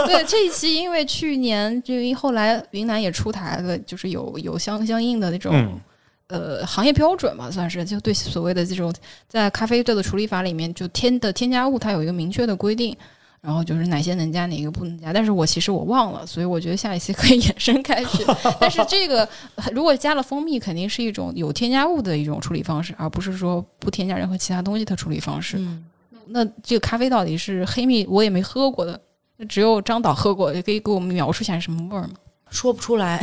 [0.08, 5.80] 对这一期，因为去年就因为后来云南也出台了，就是有有相相应的那种、嗯。
[6.28, 8.94] 呃行业标准嘛，算是就对所谓的这种
[9.28, 12.96] 在咖啡豆的处理法里面，就添的添加物它有一个明确的规定，
[13.42, 15.12] 然后就是哪些能加，哪个不能加。
[15.12, 18.24] 但是我其实我忘了，所以我觉得下一期可以 延伸开去。
[18.60, 19.28] 但是这个
[19.74, 25.58] 如果加了蜂蜜，肯定是一种有添加物的一种处理方式，而不是说不添加任何其他东西的处理方式。
[25.58, 25.84] 嗯，
[26.28, 29.02] 那这个咖啡到底是黑蜜，我也没喝过的，
[29.50, 32.14] 只有张导喝过，也可以给我们描述一下是什么味儿吗？
[32.52, 33.18] 说不出来，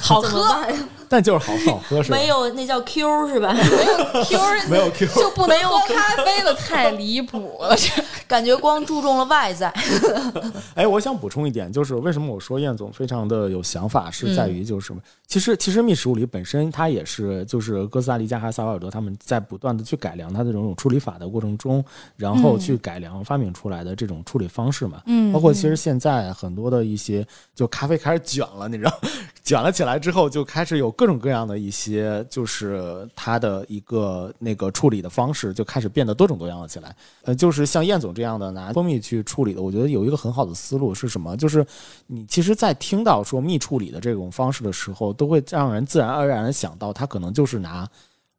[0.00, 0.46] 好 喝，
[1.08, 2.16] 但就是好好喝是吧？
[2.16, 3.52] 没有那叫 Q 是吧？
[3.56, 7.74] 没有 Q 没有 Q，就不能喝咖啡了，太离谱了！
[7.76, 7.90] 这
[8.26, 9.72] 感觉光注重了外在，
[10.74, 15.00] 哎，我想补充一点，就是为什么我说燕总非常的有想法，是在于就是什么？
[15.26, 21.84] 其实其实密食物理本身它也是就是哥斯达黎加还有萨瓦尔多他们在不断的去改良它的这种处理法的过程中，
[22.16, 25.02] 然后去改良发明出来的这种处理方式嘛。
[25.06, 29.00] 嗯包括其实现在很多的一些就咖啡开始卷了，你知道，
[29.44, 36.96] 卷了起来之后就开始有各种各样的一些就是它的一个那个处理的方式就开始变得多种多样了起来。
[37.24, 41.36] 呃，就是像燕总这样的拿蜂蜜去处理的，我觉得有一个很好的思路是什么？
[41.36, 41.64] 就是
[42.06, 47.86] 你其实，在听到说蜜处理的这种方式的时候，都会让人自然而然的想到，它可能就是拿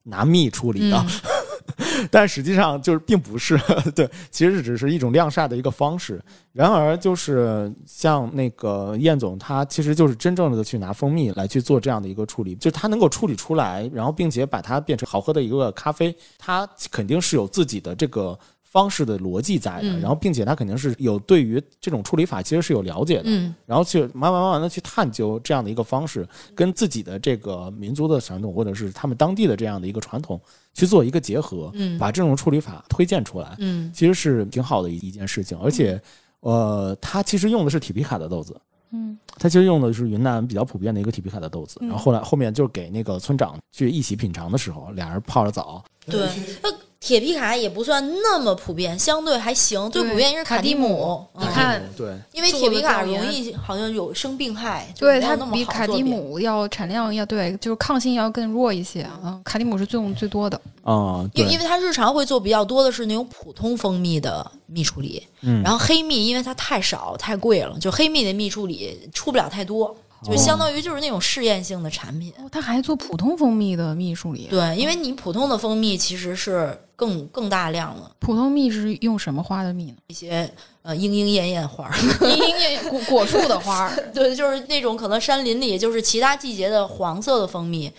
[0.02, 1.06] 拿蜜处理的。
[2.12, 3.58] 但实际上就是并不是，
[3.96, 6.22] 对，其实只是一种晾晒的一个方式。
[6.54, 18.38] 然而，就是像那个燕总，他其实就是真正的去拿蜂蜜来去做这样的一个处理，就是他能够处理出来，然后并且把它变成好喝的一个咖啡，他肯定是有自己的这个。
[18.76, 20.02] 方式的逻辑在的，嗯。
[20.02, 23.56] 然后并且他肯定是有对于这种处理法其实是有了解的，嗯。
[23.66, 30.38] 然后去慢慢慢慢的去探究这样的一个方式，跟自己的这个民族的传统或者是他们当地的这样的一个传统
[30.74, 31.98] 去做一个结合，嗯。
[31.98, 33.90] 把这种处理法推荐出来，嗯。
[33.94, 35.58] 其实是挺好的一一件事情。
[35.60, 36.02] 而且，
[36.42, 38.60] 呃，他其实用的是铁皮卡的豆子，
[38.92, 39.18] 嗯。
[39.38, 41.78] 他其实用的是云南比较普遍的一个铁皮卡的豆子。
[41.82, 46.28] 嗯然后后来后面就给那个村长去一起品尝的时候，俩人泡着澡，对，
[46.62, 59.04] 那铁皮卡也不算那么普遍，相对还行，最普遍应该是卡蒂蒂姆你看对，因为铁皮卡容易好像有生病害，对它比卡蒂姆要产量要对，就是抗性要更弱一些。
[59.04, 60.60] 啊，卡蒂姆是最用最多的。
[60.84, 69.96] 啊、因为因为它日常会做比较多的是那种普通蜂蜜的蜜处理，嗯然后黑蜜因为它太少太贵了，就黑蜜的蜜处理出不了太多。
[70.24, 72.34] 就相当于就是那种试验性的产品。
[72.38, 74.48] 哦，他还做普通蜂蜜的蜜处理。
[74.50, 79.98] 对，因为你普通的蜂蜜其实是更更大量了普通蜜是用什么花的蜜呢？
[80.08, 80.50] 一些
[80.82, 81.90] 呃莺莺燕燕花
[82.22, 83.92] 莺莺燕果果树的花。
[84.14, 87.92] 对，就是那种可能山林里就是其他季节的黄色的蜂蜜，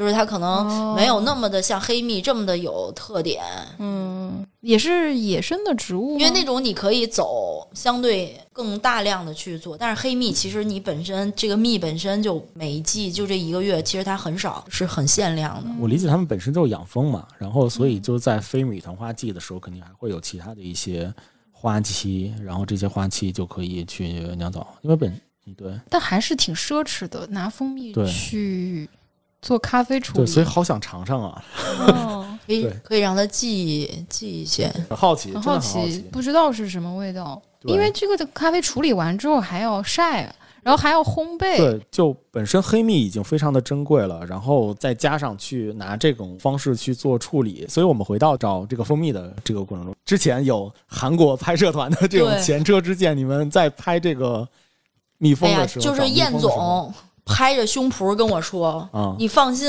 [0.00, 3.44] 就是它可能没有那么的像黑蜜这么的有特点，
[3.76, 15.70] 嗯，也是野生的植物，因为那种你可以走相对更大量的去做，但是黑蜜其实你本身这个蜜本身就每一季就这一个月，其实它很少，是很限量的。
[15.78, 21.12] 我理解他们本身就是养蜂嘛，然后所以就在非米糖花季的时候，肯定还会有其他的一些
[21.52, 25.12] 花期，然后这些花期就可以去酿造，因为本
[25.44, 25.78] 嗯对。
[25.90, 28.88] 但还是挺奢侈的，拿蜂蜜去
[29.42, 30.18] 做咖啡处理。
[30.18, 31.44] 对，所以好想尝尝啊，
[31.78, 32.26] 哦。
[32.50, 40.22] 可以可以让他记记一些，很好奇，很好奇好奇，，不知道是什么味道，因为这个的咖啡处理完之后还要晒，
[40.60, 41.58] 然后还要烘焙。
[41.58, 54.48] 对，就本身黑蜜已经非常的珍贵了，然后再加上去拿这种方式去做处理，所以我们回到找这个蜂蜜的这个过程中，之前有韩国拍摄团的这种前车之鉴，你们在拍这个
[55.18, 56.92] 蜜蜂的时候，就是燕总
[57.30, 59.68] 拍着胸脯跟我说：“啊，你放心，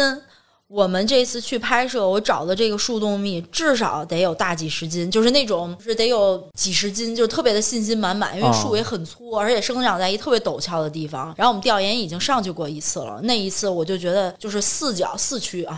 [0.72, 11.34] 我们这次去拍摄，我找的这个树洞蜜至少得有大几十斤，就是那种是得有几十斤，就是特别的信心满满，因为哦树也很粗，而且生长在一特别陡峭的地方。
[11.36, 15.78] 然后我们调研已经上去过一次了，那一次我就觉得就是四脚四驱啊，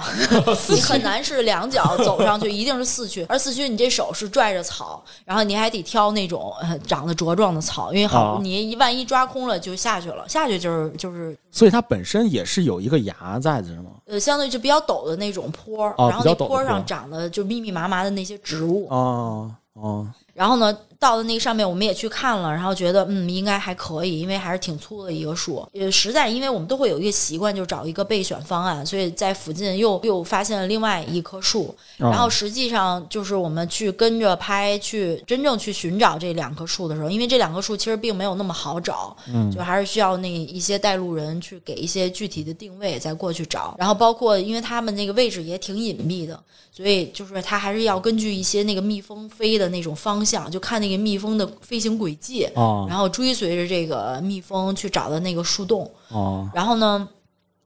[0.70, 13.92] 你很难是两脚走上去，一定是四驱，而四驱你这手是拽着草，然后你还得挑那种呃长得茁壮的草，因为好、哦你一万一抓空了就下去了，下去就是就是所以它本身也是有一个芽在的，是吗？
[14.06, 18.88] 呃，相对就比较陡的那种坡然后那坡上长的就密密麻麻的那些植物。
[18.90, 25.68] 哦哦，然后呢，到的那个上面，我们也去看了，然后觉得嗯，应该还可以，因为还是挺粗的一个树。
[25.74, 31.76] 呃，实在因为我们都会有一个习惯，就找一个备选方案，所以在附近又又发现了另外一棵树。
[32.00, 43.76] 哦然后实际上就是我们去跟着拍，去真正去寻找这两棵树的时候，因为这两棵树其实并没有那么好找，嗯就还是需要那一些带路人去给一些具体的定位，再过去找。
[43.78, 46.40] 然后包括因为他们那个位置也挺隐蔽的，
[46.72, 52.86] 所以就是他还是要根据一些那个蜜蜂飞的那种方向，就看那个蜜蜂的飞行轨迹，哦。
[52.90, 55.90] 然后追随着这个蜜蜂去找到那个树洞。
[56.10, 57.08] 哦，然后呢，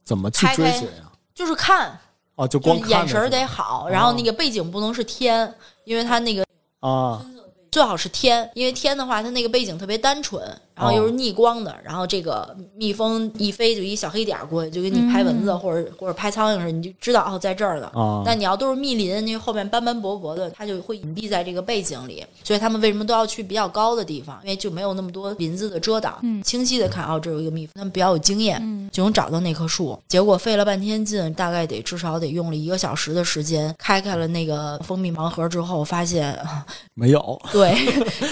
[0.04, 1.12] 怎么去追随啊？
[1.34, 2.00] 就是看，
[2.36, 5.54] 哦，就就是光看眼神得好，然后那个背景不能是天，
[5.84, 6.46] 因为它那个
[6.80, 7.24] 啊
[7.72, 10.42] 最好是天，因为天的话，它那个背景特别单纯，
[10.78, 17.88] 然后又是逆光的，然后这个蜜蜂一飞就一小黑点儿过去，就给你拍蚊子、或者或者拍苍蝇似的，你就知道哦在这儿呢。
[17.94, 22.24] 啊但你要都是密林，那后面斑斑驳驳的，它就会隐蔽在这个背景里。
[22.44, 24.40] 所以他们为什么都要去比较高的地方？
[24.44, 29.98] 因为就没有那么多林子的遮挡，嗯清晰的看哦，这有一个蜜蜂，他们比较有经验，嗯就能找到那棵树。
[30.08, 37.76] 结果费了半天劲，大概得至少得用了一个小时的时间，开开了那个蜂蜜盲盒之后，发现啊 没有对，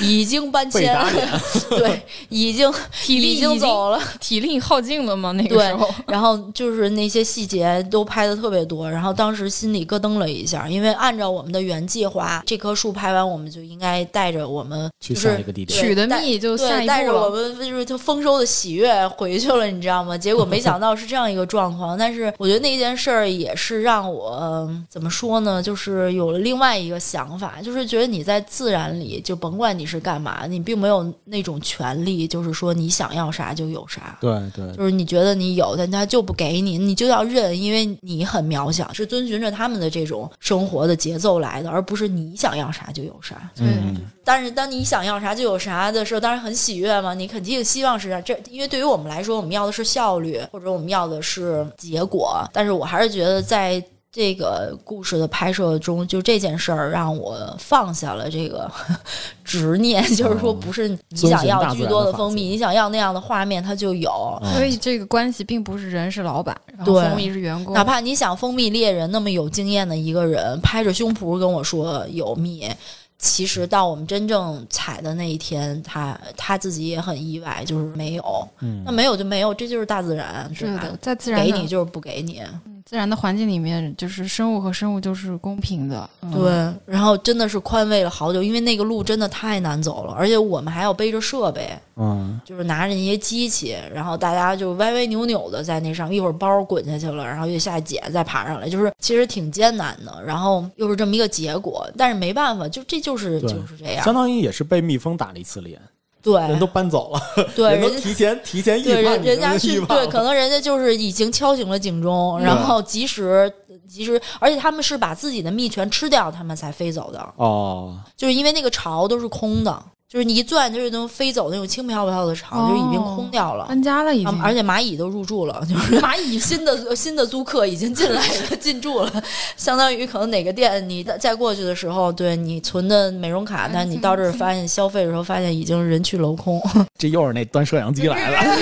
[0.01, 1.29] 已经搬迁 被打脸，
[1.69, 2.01] 对，
[2.43, 2.71] 已经
[3.01, 3.99] 体力已经走了。
[4.19, 5.31] 体力耗尽了吗？
[5.33, 17.29] 那个对时候， 然后就是那些细节都拍的特别多，然后当时心里咯噔了一下，因为按照我们的原计划，这棵树拍完，我们就应该带着我们就是下一个地点取的蜜就下对，一带着我。
[17.29, 20.17] 们就是他丰收的喜悦回去了，你知道吗？
[20.17, 21.97] 结果没想到是这样一个状况。
[21.97, 34.17] 但是我觉得那件事儿也是让我嗯怎么说呢，就是有了另外一个想法，就是觉得你在自然里，就甭管你是干嘛，你并没有那种权利，就是说你想要啥就有啥。
[34.21, 43.49] 对对就是你觉得你有，但他就不给你，你就要认，因为你很渺小，是遵循着他们的这种生活的节奏来的，而不是你想要啥就有啥。
[43.59, 47.13] 嗯但是当你想要啥就有啥的时候，当然很喜悦嘛。
[47.13, 52.43] 你肯定希望是这样，这因为对于我们来说，我们要的是效率，或者我们要的是结果。
[52.51, 53.83] 但是我还是觉得在。
[54.15, 58.71] 这个故事的拍摄中，就这件事儿让我放下了这个
[59.43, 64.39] 执念，就是说，不是你想要巨多的蜂蜜，你想要那样的画面，它就有。
[64.41, 72.71] 嗯所以这个关系并不是人是老板，然后对蜂蜜是员工，哪怕你想蜂蜜猎人那么有经验的一个人，拍着胸脯跟我说有蜜，
[73.17, 78.47] 其实到我们真正采的那一天，他他自己也很意外，就是没有。
[78.59, 82.43] 嗯那没有就没有，这就是大自然，是吧在自然给你就是不给你。
[82.85, 86.07] 自然的环境里面，就是生物和生物就是公平的。
[86.21, 100.23] 嗯、对，然后真的是宽慰了好久，因为那个路真的太难走了，而且我们还要背着设备，嗯就是拿着那些机器，然后大家就歪歪扭扭的在那上，一会儿包滚下去了，然后又下捡，再爬上来，就是其实挺艰难的。
[100.25, 104.13] 然后又是这么一个结果，但是没办法，就这就是就是这样相。
[104.13, 105.79] 当于也是被蜜蜂打了一次脸。
[106.21, 107.21] 对人都搬走了，
[107.55, 113.53] 对， 人提前提前预对判人人家的是对，可能人家就是已经敲醒了警钟，然后及时
[113.87, 123.65] 及时，而且他们是把自己的蜜全吃掉，他们才飞走的，哦，就是因为那个巢都是空的，就是你一钻就是那种飞走那种轻飘飘的巢，就已经空掉了。
[123.65, 129.11] 搬家了已经，啊而且蚂蚁都入住了，就是蚂蚁新的新的租客已经进来了， 进驻了，
[129.57, 136.61] 相当于可能哪个店你再过去的时候，对你存的美容卡，但你到这儿发现消费的时候，发现已经人去楼空。
[136.97, 138.55] 这又是那端摄像机来了，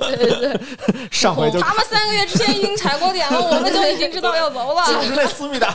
[0.00, 0.60] 对对对，
[1.10, 4.82] 上回就他们三个月之前已经踩过点了，我们就已经知道要走了。
[4.92, 5.74] 就是那思密达，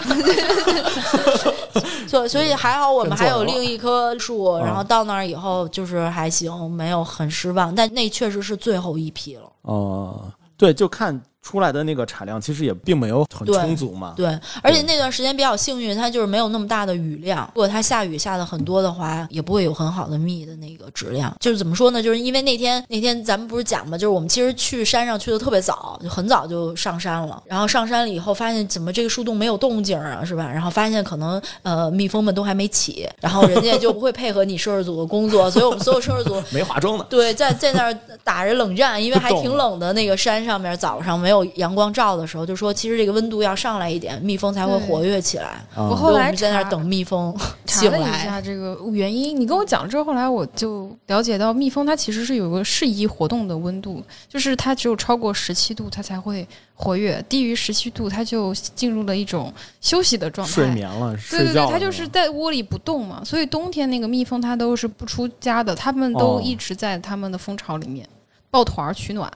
[2.07, 9.43] 所以所以还好我们还有另一棵树，嗯然后到到那儿以后就是还行，没有很失望，但那确实是最后一批了。
[9.61, 10.23] 哦，
[10.57, 14.13] 对，就看出来的那个产量，其实也并没有很充足嘛。
[14.17, 17.49] 对，而且那段时间比较幸运，它就是没有那么大的雨量。
[17.55, 21.33] 如果它下雨下的很多的话，也不会有很好的蜜的那个质量。
[21.39, 22.03] 就是怎么说呢？
[22.03, 27.41] 就是因为那天那天咱们不是讲嘛，就是我们其实去山上去的特别早，就很早就上山了。
[27.45, 30.51] 然后上山了以后，发现怎么这个树洞没有动静啊，是吧？
[30.51, 39.87] 然后发现可能呃蜜蜂们都还没起，然后人家就不会配合你摄制组的工作，所以我们所有摄制组没化妆的，对，在在那儿打着冷战，因为还挺冷的。
[39.93, 45.63] 那个山上面早上没有阳光照的时候，就说其实这个温度要上来一点，蜜蜂才会活跃起来。
[45.75, 47.35] 啊我后来在那儿等蜜蜂
[47.65, 48.25] 查了一醒来。
[48.25, 60.53] 下这个原因，你跟我讲之后，后来我就了解到，蜜蜂它其实是有个适宜活动的温度，就是它只有超过十七度，它才会活跃；低于十七度，它就进入了一种休息的状态。
[60.53, 68.07] 睡眠了，对对对，睡觉了它就是在窝里不动嘛，所以冬天那个蜜蜂它都是不出家的，它们都哦一直在它们的蜂巢里面
[68.49, 69.31] 抱团儿取暖。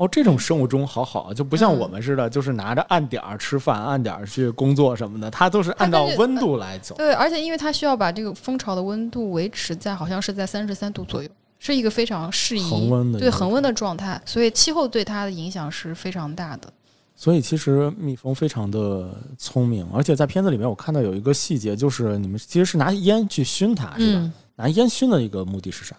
[0.00, 6.94] 哦，这种生物钟好好啊，就不像嗯我们似的，就是拿着按点儿吃饭，按点儿去工作什么的，它都是按照温度来走。
[6.94, 11.28] 对，而且因为它需要把这个蜂巢的温度维持在好像是在三十三度左右，
[11.58, 16.72] 是一个非常适宜恒温的对恒温的状态，所以气候对它的影响是非常大的。
[17.14, 24.20] 所以其实蜜蜂非常的聪明，而且在片子里面我看到有一个细节，就是你们其实是拿烟去熏它，是吧？
[24.22, 25.94] 嗯拿烟熏的一个目的是啥？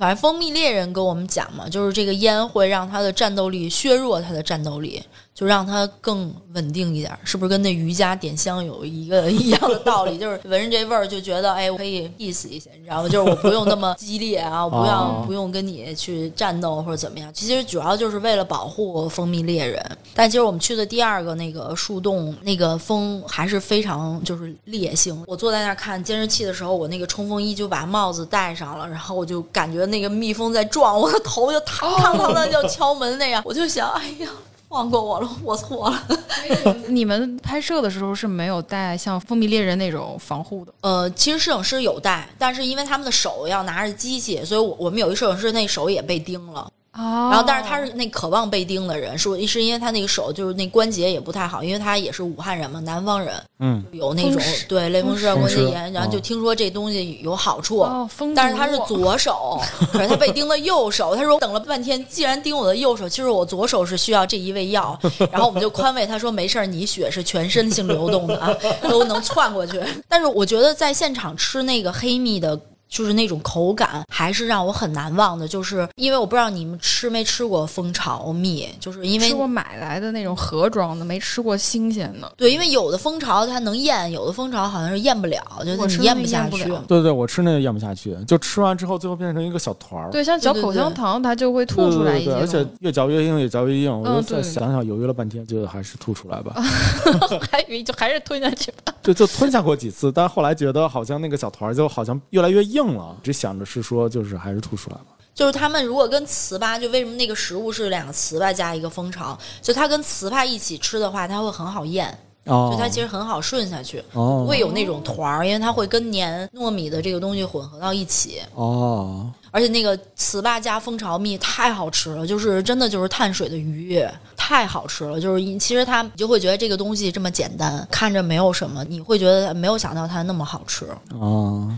[0.00, 5.02] 反正蜂蜜猎人跟我们讲嘛，就是这个烟会让他的战斗力削弱他的战斗力，
[5.40, 7.18] 就让它更稳定一点。
[7.24, 10.18] 是不是跟那瑜伽点香有一个 一样的道理？
[10.18, 13.08] 就是闻着这味儿就觉得，哎，我可以 peace 一些，你知道吗？
[13.08, 17.32] 就是我不用那么激烈啊，我不要、哦不用跟你去战斗或者怎么样。
[17.32, 19.82] 其实主要就是为了保护蜂蜜猎人。
[20.12, 25.24] 但其实我们去的第二个那个树洞，那个风还是非常就是烈性。
[25.26, 34.28] 我坐在那儿看监视器的时候，我那个冲锋衣就把帽子戴上了，然后我就感觉那个蜜蜂在撞我的头，就嘡嘡嘡的就敲门那样，我就想，哎呀。
[34.70, 36.06] 放过我了，我错了。
[36.86, 46.70] 你们拍摄的时候是没有带像蜂蜜猎人那种防护的，呃，其实摄影师有带，但是因为他们的手要拿着机器，所以我我们有一摄影师那手也被叮了。
[46.92, 57.78] 哦然后，但是他是那渴望被叮的人，是是因为他那个手就是那关节也不太好，因为他也是武汉人嘛，南方人，嗯，有那种对类风湿关节炎，然后就哦听说这东西有好处。
[57.78, 59.60] 哦，蜂但是他是左手，
[59.92, 61.14] 可是他被叮的右手。
[61.14, 64.98] 他说等了半天，既然叮我的右手，其实我左手是需要这一味药。
[65.30, 68.52] 然后我们就宽慰他说没事儿，你血是全身性流动的啊，
[68.90, 69.80] 都能窜过去。
[70.08, 72.58] 但是我觉得在现场吃那个黑蜜的。
[72.90, 75.46] 就是那种口感，还是让我很难忘的。
[75.48, 82.30] 就是因为我不知道你们吃没吃过蜂巢蜜，就是因为吃过买来的那种盒装的，没吃过新鲜的。
[82.36, 86.64] 对，因为有的蜂巢它能咽，有的蜂巢好像是咽不了，就是你咽不下去。
[86.86, 90.10] 对对，我吃那个咽不下去，就吃完之后最后变成一个小团儿。
[90.10, 93.96] 对，像嚼对对口香糖，它就会吐出来一些对对对，而且越嚼越硬，越嚼越硬。
[93.96, 96.60] 我就嗯对再想想，犹豫了半天，觉得还是吐出来吧。
[97.50, 98.92] 还以为就还是吞下去吧。
[99.02, 105.06] 就就吞下过几次，但后来觉得好像那个小团儿就好像越来越硬了，只想着是说就是还是吐出来吧。
[105.32, 112.06] 就是他们如果跟糍粑，就为什么那个食物是两个糍粑加一个蜂巢，就它跟糍粑一起吃的话，它会很好咽，
[112.44, 118.42] 哦就它其实很好顺下去，哦不会有那种团儿，因为它会跟黏糯米的这个东西混合到一起。
[118.54, 125.18] 哦，而且那个糍粑加蜂巢蜜太好吃了，就是真的就是碳水的愉悦，太好吃了。
[125.18, 130.86] 就是其实它你就会觉得这个东西这么简单，看着没有什么，你会觉得没有想到它那么好吃。
[131.18, 131.70] 哦，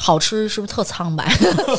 [0.00, 1.28] 好吃是不是特苍白？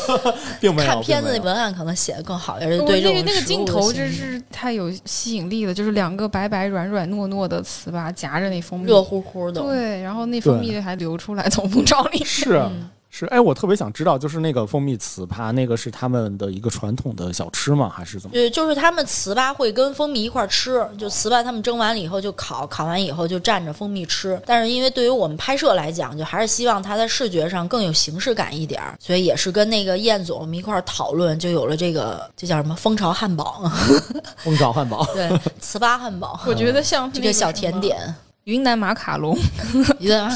[0.59, 9.61] 并没有看片子并没有那文案可能写的更好一点，我对那个那个镜头真是太有吸引力了，就是两个白白软软糯糯的糍粑夹着那蜂蜜，热乎乎的。
[9.61, 12.24] 对，然后那蜂蜜还流出来从蜂巢里。
[12.26, 17.89] 是，嗯是，哎，我特别想知道，就是那个蜂蜜糍粑，那个是他们的一个传统的小吃吗？
[17.89, 18.34] 还是怎么？
[18.34, 24.39] 对，就是他们糍粑会跟蜂蜜一块儿吃，就糍粑他们蒸完了以后就烤，烤完以后就蘸着蜂蜜吃。
[24.45, 33.64] 但是因为对于我们拍摄来讲，就还是希望它在视觉上更有形式感一点儿，所以也是跟那个燕总我们一块儿讨论，就有了这个这叫什么蜂巢汉堡，
[34.38, 35.28] 蜂巢汉堡，对，
[35.60, 37.97] 糍粑汉堡，我觉得像这个小甜，点，
[38.43, 39.36] 云南马卡龙，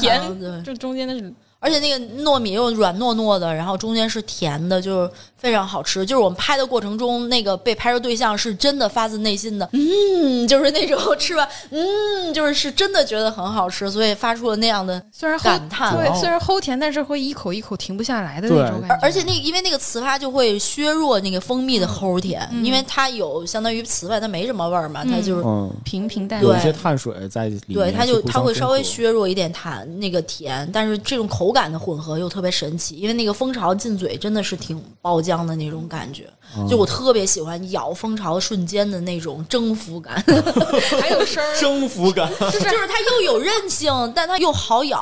[0.00, 0.64] 甜。
[0.64, 1.32] 就中间的是
[1.64, 6.04] 而且那个糯米又软糯糯的，然后中间是甜的，就是非常好吃。
[6.04, 15.96] 就是我们拍的过程中，那个被拍摄对象是真的发自内心的，嗯，就是那种吃完，嗯，就是是真的觉得很好吃，所以发出了那样的虽然齁感叹。
[15.96, 18.98] 对，哦虽然齁甜，但是会一口一口停不下来的那种感觉。
[19.00, 25.44] 而且那因为那个糍粑就会削弱那个蜂蜜的齁甜，嗯因为它有相当于糍粑它没什么味儿嘛，它就是。
[25.46, 36.28] 嗯，平平淡有淡一些碳水在里面，对，它就它会稍微削弱一点糖那个甜，但是这种口感的混合又特别神奇，因为那个蜂巢进嘴真的是挺爆浆的那种感觉，
[36.58, 40.22] 嗯就我特别喜欢咬蜂巢瞬间的那种征服感，
[41.00, 44.98] 还有声儿， 征服感 就是它又有韧性，但它又好咬，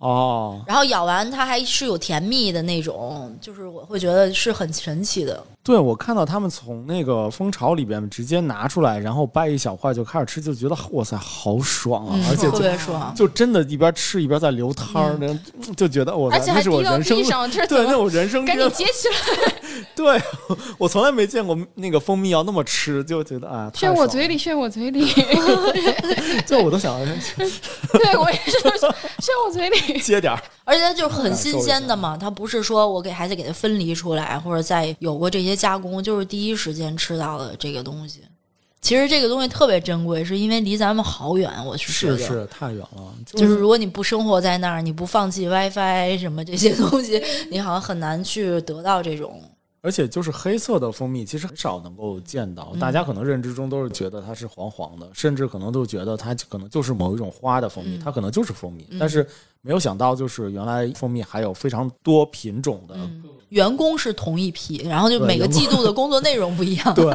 [0.00, 0.62] 哦。
[0.66, 5.42] 然后咬完它还是有甜蜜的那种，就是我会觉得是很神奇的。
[5.62, 12.12] 对，我看到他们从那个蜂巢里边直接拿出来，然后掰一小块就开始吃，就觉得哇塞，好爽啊！
[12.14, 13.14] 嗯而且特别爽。
[13.16, 19.54] 就真的一边吃一边在流汤儿，那、就觉得我而且还那是我滴到人生地上， 对，那我人生赶第紧接起来，
[19.94, 20.20] 对
[20.76, 25.06] 我从来没见过那个蜂蜜要那么吃，就觉得啊，炫我嘴里，炫我嘴里，
[26.46, 26.98] 就我都想
[27.92, 29.98] 对我也是炫我嘴里。
[30.00, 30.42] 接点儿。
[30.64, 38.22] 而且它就是很新鲜的嘛，它不是说我给孩子给它分离出来，或者再有过这些加工，就是第一时间吃到的这个东西。
[38.84, 41.50] 其实这个东西特别珍贵，是因为离咱们好远。
[41.64, 47.18] 我去是是太远了，就是如果你不生活在那儿，你不放弃 WiFi 什么这些东西，
[47.50, 49.40] 你好像很难去得到这种。
[49.80, 52.70] 而且就是黑色的蜂蜜，其实很少能够见到。
[52.74, 58.86] 嗯大家可能认知中都是觉得它是黄黄的，甚至可能都觉得它可能就是某一种花的蜂蜜，嗯它可能就是蜂蜜。
[59.00, 59.26] 但是
[59.62, 62.94] 没有想到，就是原来蜂蜜还有非常多品种的。
[63.54, 67.06] 员工是同一批，然后就每个季度的工作内容不一样，对，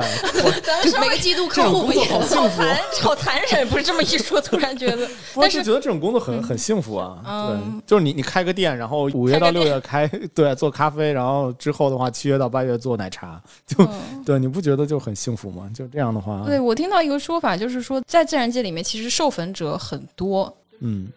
[0.64, 2.08] 咱 每个季度客户不一样。
[2.08, 3.68] 好残，好残忍！
[3.68, 7.18] 不是这么一说，突然觉得，我 但就是觉得这种工作很很幸福啊。
[7.28, 7.82] 嗯。
[7.82, 14.24] 对，就是你你开个店，然后五月到六月开， 对，做咖啡，然后之后的话七月到八月做奶茶，就嗯。
[14.26, 15.70] 对，你不觉得就很幸福吗？
[15.76, 21.10] 就这样的话，对我听到一个说法，就是说在自然界里面，其实授粉者很多，嗯，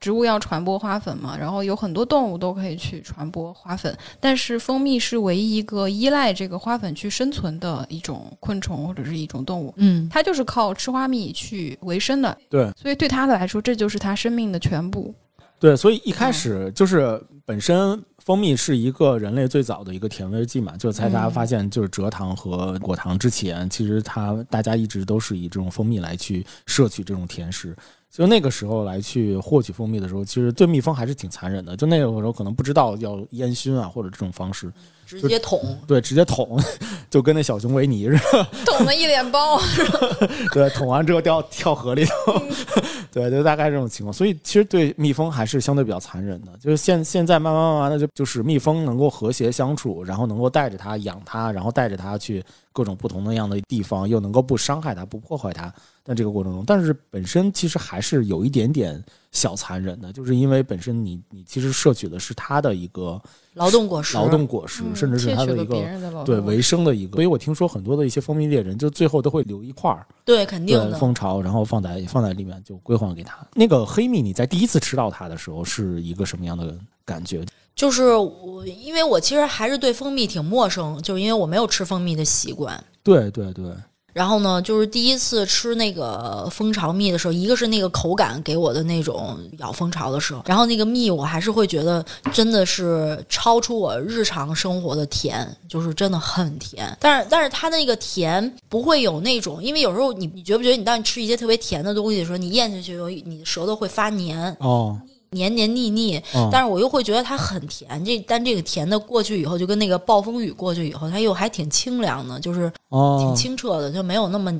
[0.00, 15.14] 植物要传播花粉嘛，然后有很多动物都可以去传播花粉，但是蜂蜜是唯一一个依赖这个花粉去生存的一种昆虫或者是一种动物，嗯，它就是靠吃花蜜去维生的，对所以对它来说，这就是它生命的全部。
[15.60, 27.76] 对，所以一开始就是本身蜂蜜是一个人类最早的一个甜味剂嘛，就是在大家发现就是蔗糖和果糖之前，其实它大家一直都是以这种蜂蜜来去摄取这种甜食。
[28.10, 31.76] 就那个时候来去获取蜂蜜的时候，其实对蜜蜂还是挺残忍的。
[31.76, 34.72] 就那个时候可能不知道要烟熏啊，或者这种方式，
[35.16, 35.60] 直接捅。
[35.86, 36.60] 对，直接捅，
[37.08, 38.46] 就跟那小熊维尼似的。
[38.66, 39.60] 捅了一脸包，
[40.52, 42.42] 对，捅完之后掉跳河里头，
[43.12, 44.12] 对，就大概这种情况。
[44.12, 46.52] 所以其实对蜜蜂还是相对比较残忍的。
[46.60, 55.72] 就是现现在慢慢慢慢的就就是蜜蜂能够和谐相处，然后能够带着它养它，然后带着它去各种不同的样的地方，又能够不伤害它、不破坏它。
[56.04, 63.20] 在这个过程中，但是本身其实还是有一点点小残忍的，就是因为本身你你其实摄取的是它的一个
[63.54, 67.14] 劳动果实，劳动果实，嗯甚至是它的一个对维生的一个。
[67.14, 70.06] 所以我听说很多的一些蜂蜜猎人，就最后都会留一块儿。
[70.24, 70.96] 对，肯定的。
[70.98, 73.46] 蜂巢，然后放在放在里面就归还给他。
[73.54, 77.44] 那个黑蜜，你在第一次吃到它的时候是一个什么样的感觉？
[77.74, 82.82] 就是我，因为我其实还是对蜂蜜挺陌生，就是因为我没有吃蜂蜜的习惯。
[83.04, 83.72] 对对对，
[84.14, 96.96] 然后呢，就是第一次吃那个蜂巢蜜的时候，一个是那个口感给我的那种咬蜂巢的时候，然后那个蜜我还是会觉得真的是超出我日常生活的甜，就是真的很甜。
[96.98, 104.98] 但是但是它那个甜不会有那种，因为有时候你你觉不觉得你当你吃一些特别甜的东西的时候，你咽下去有你舌头会发黏，哦
[105.30, 108.04] 黏黏腻腻，哦，但是我又会觉得它很甜。
[108.04, 114.52] 这但这个甜的过去以后，就跟那个暴风雨过去以后，它又还挺清凉的，就是挺哦清澈的，就没有那么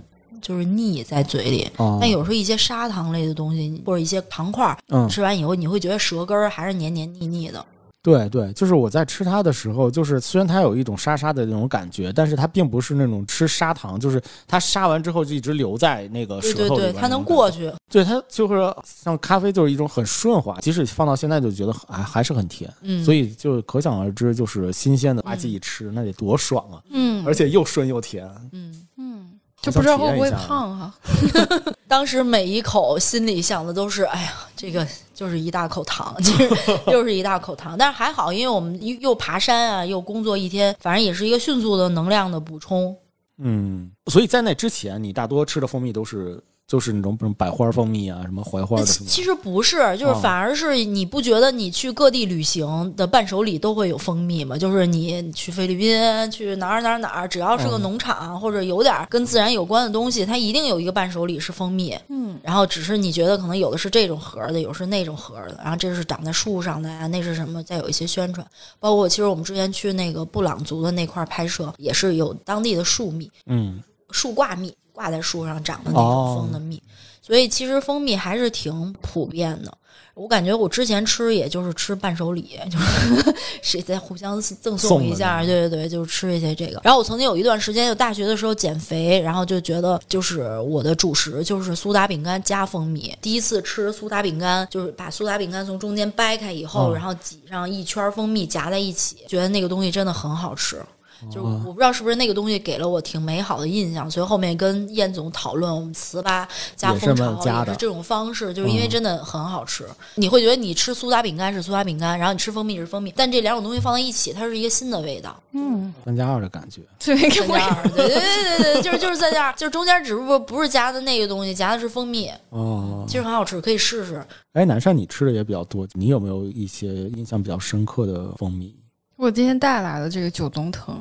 [0.43, 1.69] 就是腻在嘴里。
[1.79, 4.77] 哦，但有时候一些砂糖类的东西或者一些糖块
[5.09, 7.64] 吃完以后，你会觉得舌根儿还是黏黏腻腻的。
[8.03, 17.51] 对对，就是我在吃它的时候，就是虽然它有一种沙沙的那种感觉，但是它并不是那种吃砂糖，就是它沙完之后就一直留在那个对对对，舌头里边它能过。
[17.51, 17.72] 去。
[17.90, 22.72] 对，它就是像咖啡，就是一种很顺滑，即使放到现在就觉得还还是很甜。
[22.82, 26.80] 嗯，所以就可想而知，就是新鲜的垃圾一吃，那得多爽啊！
[26.90, 29.30] 嗯而且又顺又甜，嗯，嗯，
[29.62, 30.94] 就不知道会不会胖哈、
[31.88, 34.86] 当时每一口心里想的都是，哎呀，这个
[35.19, 36.49] 就是一大口糖，其 实
[36.87, 37.77] 就是一大口糖。
[37.77, 42.97] 但是还好，因为我们又又爬山啊，又工作一天，反正也是一个迅速的能量的补充。
[43.39, 48.85] 嗯，所以在那之前，你大多吃的蜂蜜都是就是那种什么百花蜂蜜啊，什么槐花的。
[48.85, 54.59] 其其实不是，就是哦反而是你不觉得你去各地旅行的伴手礼都会有蜂蜜吗？
[54.59, 61.97] 就是你去菲律宾，去哪儿哪儿哪儿，只要是个嗯农场、或者有点跟自然有关的东西，它一定有一个伴手礼是蜂蜜。
[62.11, 67.62] 嗯，然后只是你觉得可能有的是这种盒儿的，有的是那种盒儿的，然后这是长在树上的呀，那是什么？
[67.62, 68.47] 再有一些宣传，
[68.79, 76.82] 包括其实我们之前去那个布朗族的那块儿拍摄，也是有当地的树蜜、嗯，树挂蜜，挂在树上长的那哦种蜂的蜜，
[77.22, 79.72] 所以其实蜂蜜还是挺普遍的。
[80.14, 86.80] 我感觉我之前吃也就是吃伴手礼， 就是谁在互相赠送一下，对对对，就是吃一些这个。
[86.82, 93.16] 然后我曾经有一段时间，就大学的时候减肥，然后就觉得就是我的主食就是苏打饼干加蜂蜜。
[93.22, 100.84] 第一次吃苏打饼干，就是把苏打饼干从中间掰开以后，嗯然后挤上一圈蜂蜜夹在一起，觉得那个东西真的很好吃。
[101.27, 106.47] 就是哦我不知道是不是那个东西给了我挺美好的印象，所以后面跟燕总讨论，我们糍粑
[106.77, 109.87] 加蜂巢也是这种方式，就是因为嗯真的很好吃。
[110.14, 115.35] 你会觉得你吃苏打饼干是苏打饼干，然后你吃蜂蜜是蜂蜜，但这两种东西放在一起，它是一个新的味道。
[115.53, 116.83] 嗯，三加二的感觉。
[116.99, 124.25] 对，三加二，对对对对对，就是就是三加二，就是中间只不过不是夹的那个东西，夹的是蜂蜜，哦，其实很好吃，可以试试。
[124.53, 128.75] 哎，南山你吃的也比较多，你有没有一些印象比较深刻的蜂蜜？
[129.19, 130.97] 我今天带来的这个九龙藤，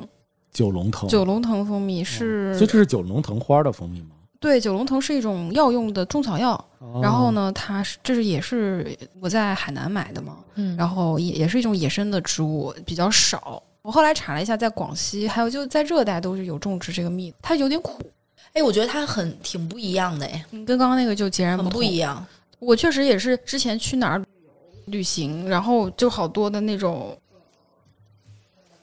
[0.52, 4.08] 九龙藤，九龙藤蜂蜜是，所以这是九龙藤花的蜂蜜吗？
[4.40, 6.52] 对，九龙藤是一种药用的中草药。
[6.80, 7.30] 哦然后？
[7.30, 13.62] 呢，它是这是也是我在海南买的嘛，嗯然后也也是一种野生的植物，比较少。
[13.82, 18.02] 我后来查了一下，在广西还有就在热带都是有种植这个蜜，它有点苦，
[18.52, 21.70] 哎，我觉得它很挺不一样的，哎，嗯跟刚刚那个就截然不同。
[21.70, 22.26] 不一样。
[22.58, 24.24] 我确实也是之前去哪儿
[24.86, 27.16] 旅行，然后就好多的那种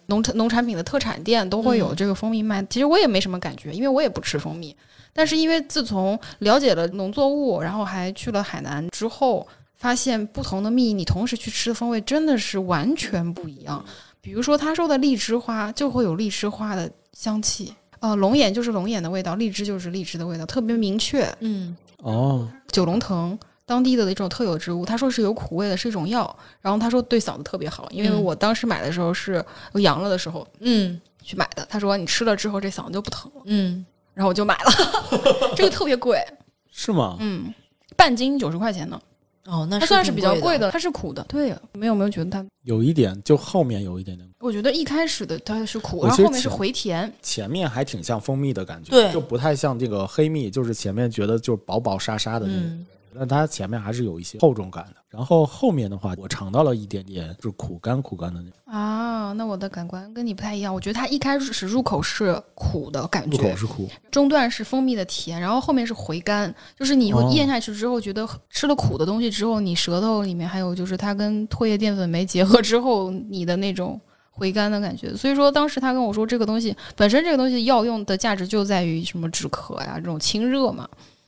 [0.07, 2.65] 农产农产品的特产店都会有嗯这个蜂蜜卖。
[2.69, 4.75] 其实我也没什么感觉，因为我也不吃蜂蜜。
[5.13, 13.83] 但是因为自从了解了农作物，然后还去了海南之后，发现不同的蜜，你同时去吃的风味真的是完全不一样。
[14.19, 17.73] 比如说他说的荔枝花，就会有荔枝花的香气。
[17.99, 21.27] 呃，龙眼就是龙眼的味道，荔枝就是荔枝的味道，特别明确。
[21.39, 26.35] 嗯哦，九龙藤，当地的一种特有植物，他说是有苦味的，是一种药。
[26.61, 31.65] 然后他说对嗓子特别好，因为嗯我当时买的时候是我阳了的时候嗯去买的。
[31.69, 34.71] 他说你吃了之后这嗓子就不疼了，嗯，然后我就买了，
[35.57, 36.23] 这个特别贵，
[36.71, 37.17] 是吗？
[37.19, 37.51] 嗯，
[37.97, 39.01] 半斤九十块钱呢，
[39.45, 40.69] 哦，那它算是比较贵的。
[40.69, 41.23] 它是苦的。
[41.27, 42.45] 对呀，没有没有觉得它？
[42.63, 47.11] 有一点，就后面有一点点，我觉得一开始的它是苦，然后后面是回甜。
[47.23, 52.61] 前面还挺像蜂蜜的感觉，对就不太像这个黑蜜，就是前面觉得就是薄薄沙沙的那种。
[52.63, 52.85] 嗯
[53.17, 60.73] 那它前面还是有一些厚重感的，然后后面的话，我尝到了一点点就是苦干苦干的那种，啊，那我的感官跟你不太一样。
[60.73, 73.99] 我觉得它一开始入口是苦的感觉入，口是苦，中段是蜂蜜的甜，然后后面是回甘，就是你会哦咽下去之后，觉得吃了苦的东西之后，你舌头里面还有就是它跟唾液淀粉酶结合之后，你的那种
[74.29, 75.15] 回甘的感觉。
[75.15, 80.87] 所以说当时他跟我说，这个东西本身这个东西药用的价值就在于什么止咳呀，这种清热嘛。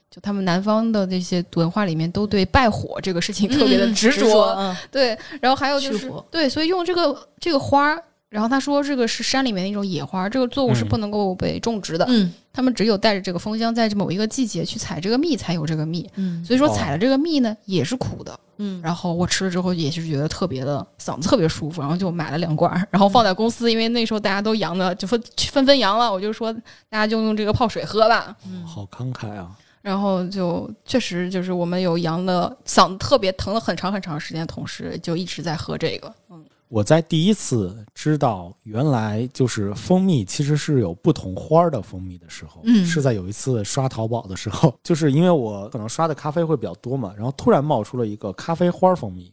[0.09, 16.09] 就他们南方的这些文化里面都对拜火这个事情特别的嗯执着，嗯 对，然后还有就是对，所以用这个这个花儿，然后他说这个是山里面的一种野花，这个作物是嗯不能够被种植的，嗯他们只有带着这个蜂箱，在某一个季节去采这个蜜，才有这个蜜。
[16.15, 18.39] 嗯所以说哦采了这个蜜呢，也是苦的。
[18.59, 26.51] 嗯，然后我吃了之后，也是觉得特别的 嗓子特别舒服，然后就买了两罐儿，然后放在公司，因为那时候大家都阳的，就纷纷纷阳了，我就说
[26.89, 28.35] 大家就用这个泡水喝吧。
[28.47, 29.51] 嗯好慷慨啊！
[29.81, 36.13] 然后就确实就是我们有阳的嗓子特别疼了很长很长时间，同时就一直在喝这个。
[36.29, 49.31] 嗯，我在第一次知道原来就是蜂蜜其实是有不同花儿的蜂蜜的时候，嗯是在有一次刷淘宝的时候， 就是因为我可能刷的咖啡会比较多嘛，然后突然冒出了一个咖啡花蜂蜜，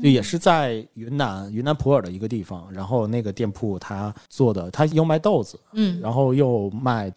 [0.00, 7.12] 就也是在云南云南普洱的一个地方，然后那个店铺他做的，他又卖豆子，嗯然后又卖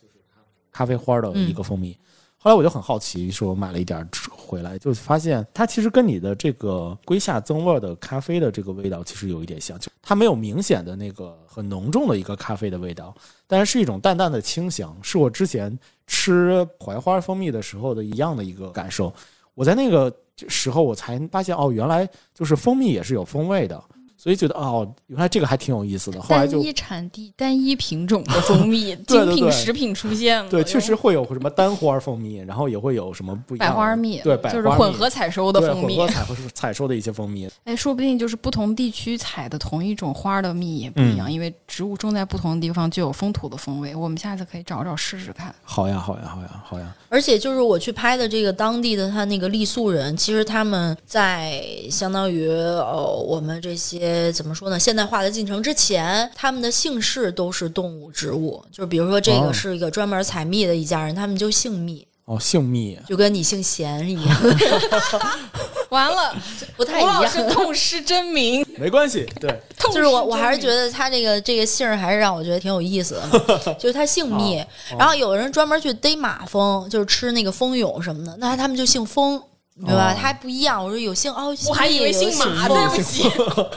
[0.72, 1.95] 咖啡花的一个蜂蜜。
[2.44, 13.16] 后来我就很好奇，说我买了一点回来，就发现它其实跟你的这个龟下增味的咖啡的这个味道其实有一点像，就它没有明显的那个很浓重的一个咖啡的味道，
[13.48, 19.14] 但是是一种淡淡的清香，是我之前吃槐花蜂蜜的时候的一样的一个感受。
[19.54, 20.14] 我在那个
[20.50, 23.82] 时候我才发现，哦，原来就是蜂蜜也是有风味的。
[24.24, 26.21] 所以觉得哦，原来这个还挺有意思的。
[26.21, 30.49] 后来就单一产地、单一品种的蜂蜜， 精品食品出现了。
[30.49, 36.07] 对，确实会有什么单花蜂蜜，然后也会有什么不一样的百花蜜，对，百就是混合采收的蜂蜜混。
[36.07, 37.49] 合采收采收的一些蜂蜜。
[37.65, 43.93] 哎，说不定就是不同地区采的同一种花的蜜也不一样，嗯因为植物种在不同的地方就有风土的风味。
[43.93, 45.53] 我们下次可以找找试试看。
[45.63, 46.95] 好呀，好呀，好呀，好呀。
[47.09, 51.61] 而且就是我去拍的这个当地的他那个傈僳人，其实他们在
[51.91, 64.38] 相当于呃我们这些怎么说呢现代化的进程之前，他们的姓氏都是动物植物，就是比如说这哦个是一个专门采蜜的一家人，他们就姓蜜，哦，姓蜜，就跟你姓贤一样
[65.89, 66.36] 完了，
[66.76, 67.49] 不太一吴老师样。
[67.49, 69.30] 痛失真名，没关系。
[69.39, 74.66] 对，就是我，我还是觉得得他这个这个姓儿还是让我觉得挺有意思的，就是他姓蜜，
[74.97, 79.39] 然后有人专门去逮马蜂，就是吃那个蜂蛹什么的，那他们就姓蜂，
[79.76, 80.11] 明白吧？
[80.11, 80.84] 哦他还不一样。
[80.84, 83.24] 我说有姓哦，我还以为姓马，对不起。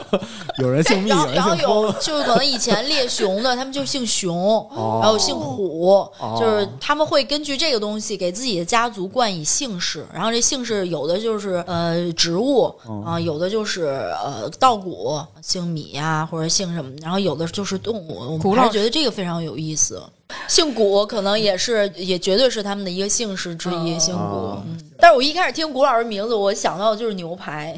[0.61, 1.91] 有人姓 蜜，然后然后有。
[1.93, 4.35] 就是可能以前猎熊的，他们就姓熊，
[4.69, 5.89] 哦然后姓虎，
[6.19, 13.85] 哦就是他们会根据这个东西给自己的家族冠以姓氏，然后这姓氏有的就是呃植物哦啊、有的就是
[14.23, 20.01] 呃稻谷，姓米呀、或者姓什么，然后有的就是动物，我还是觉得这个非常有意思。
[20.47, 24.57] 姓古可能也是，也绝对是他们的一个姓氏之一，姓古。
[24.99, 27.77] 但是我一开始听古老师名字，我想到的就是牛排。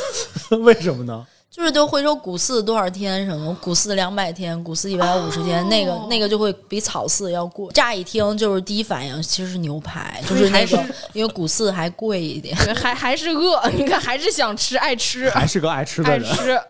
[0.62, 1.26] 为什么呢？
[1.48, 7.66] 就是都会说古寺多少天什么，古寺两百天，古寺一百五十天，那个那个就会比草寺要贵。
[7.72, 10.84] 乍一听就是第一反应其实是牛排，就是那个
[11.14, 12.54] 因为古寺还贵一点。
[12.74, 16.30] 还还是饿，你看还是想吃，爱吃，还是个爱吃的人。
[16.30, 16.60] 爱吃。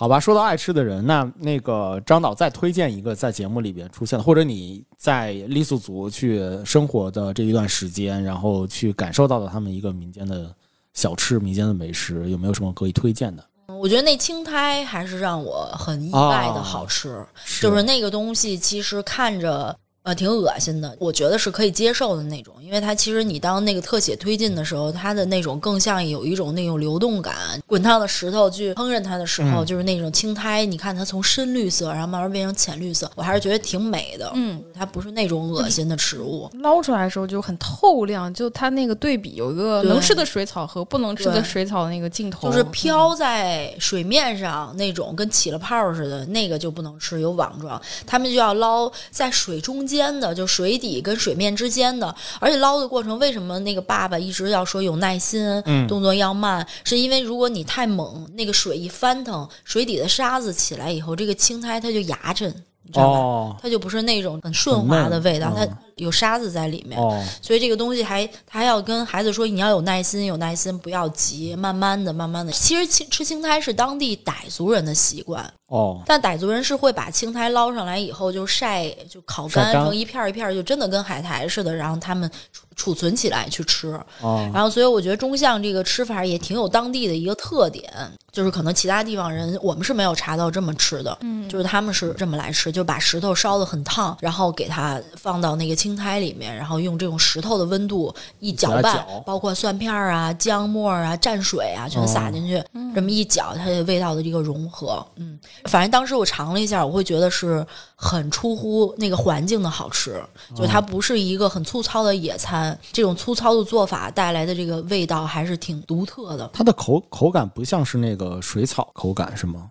[0.00, 10.54] 好吧，说到爱吃的人，那那个张导再推荐一个在节目里边出现的，或者你在傈僳族去生活的这一段时间，然后去感受到的他们一个民间的
[10.94, 13.44] 小吃、民间的美食，有没有什么可以推荐的？
[13.66, 17.26] 我觉得那青苔还是让我很意外的好吃，
[17.60, 19.76] 就是那个东西其实看着。
[20.04, 27.34] 呃，挺恶心的，我觉得是可以接受的那种，因为它其实你当那个特写推进的时候，它的那种更像有一种那种流动感。
[27.66, 34.30] 滚烫的石头去烹饪它的时候，嗯就是那种青苔，你看它从深绿色，然后慢慢变成浅绿色，我还是觉得挺美的。
[34.34, 36.48] 嗯，它不是那种恶心的食物。
[36.62, 47.78] 捞出来的时候就很透亮，就它那个对比有一个能吃的水草和不能吃的水草的那个镜头，就是飘在水面上那种跟起了泡似的，那个就不能吃，有网状。
[48.06, 52.14] 他们就要捞在水中间的，就水底跟水面之间的。
[52.38, 56.66] 而且捞的过程，为什么那个爸爸一直要说有耐心，嗯动作要慢？
[56.84, 63.18] 是因为如果你太猛，那个水一翻腾，水底的沙子起来以后，这个青苔它就牙碜，你知道吧？
[63.18, 65.66] 哦它就不是那种很顺滑的味道，它
[65.98, 66.98] 有沙子在里面。
[66.98, 72.50] 哦，所以这个东西还他还要跟孩子说，你要有耐心，有耐心，不要急，慢慢的，慢慢的。
[72.52, 83.88] 其实青吃青苔是当地傣族人的习惯，哦，但傣族人是会把青苔捞上来以后就晒，就烤干成一片儿一片儿，就真的跟海苔似的，然后他们储储存起来去吃。
[84.20, 87.92] 哦，然后，所以我觉得中象这个吃法也挺有当地的一个特点，
[88.30, 102.62] 就是可能其他地方人我们是没有查到这么吃的，嗯就是他们是这么来吃，就把石头烧的很烫，然后给它放到那个青苔里面，然后用这种石头的温度一搅拌，搅包括蒜片儿啊、姜末啊、蘸水啊，全撒进去，
[102.94, 110.22] 这么一搅，它的味道的这个融合，嗯，反正当时我尝了一下，我会觉得是很出乎那个环境的好吃，
[110.54, 116.48] 就它不是一个很粗糙的野餐，这种粗糙的做法带来的这个味道还是挺独特的。
[116.52, 119.70] 它的口口感不像是那个水草口感是吗？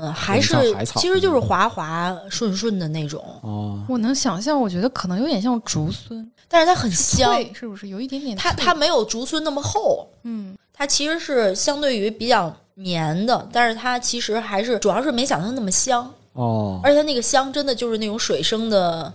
[0.00, 0.54] 嗯，还是
[0.94, 8.36] 其实就是滑滑顺顺的那种，哦，我能想象，我觉得可能有点像竹荪，但是它很香，脆是不是有一点点？
[8.36, 19.12] 它它没有竹荪那么厚，嗯，它其实是相对于比较绵的，但是它其实还是主要是没想象那么香，哦，而且它那个香真的就是那种水生的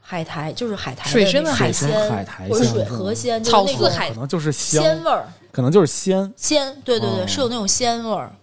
[0.00, 6.32] 海苔，就是海苔水生的海鲜鲜海苔或者水河鲜，草就是那种饲海可能就是，鲜味儿，可能就是鲜。
[6.36, 8.34] 鲜，对对对，哦是有那种鲜味儿。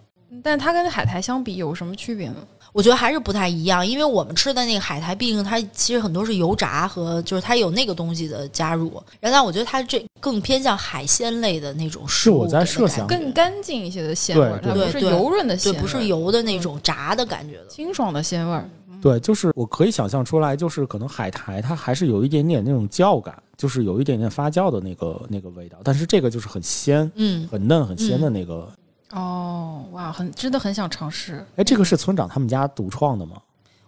[0.42, 2.36] 但它跟海苔相比有什么区别呢？
[2.72, 17.66] 我觉得还是不太一样，因为我们吃的那个海苔，毕竟它其实很多是油炸和就是它有那个东西的加入，然后我觉得它这更偏向海鲜类的那种食物是我在设想更干净一些的鲜味儿，它对不是油润的鲜，不是油的那种炸的感觉的。
[17.66, 18.68] 清爽的鲜味儿。
[19.02, 28.70] 对，就是我可以想象出来，就是可能海苔它还是有一点点那种胶感，就是有一点点发酵的那个那个味道，但是这个就是很鲜、嗯，很嫩、很鲜的那个。
[29.12, 31.44] 哦，哇，很真的很想尝试。
[31.56, 33.36] 哎，这个是村长他们家独创的吗？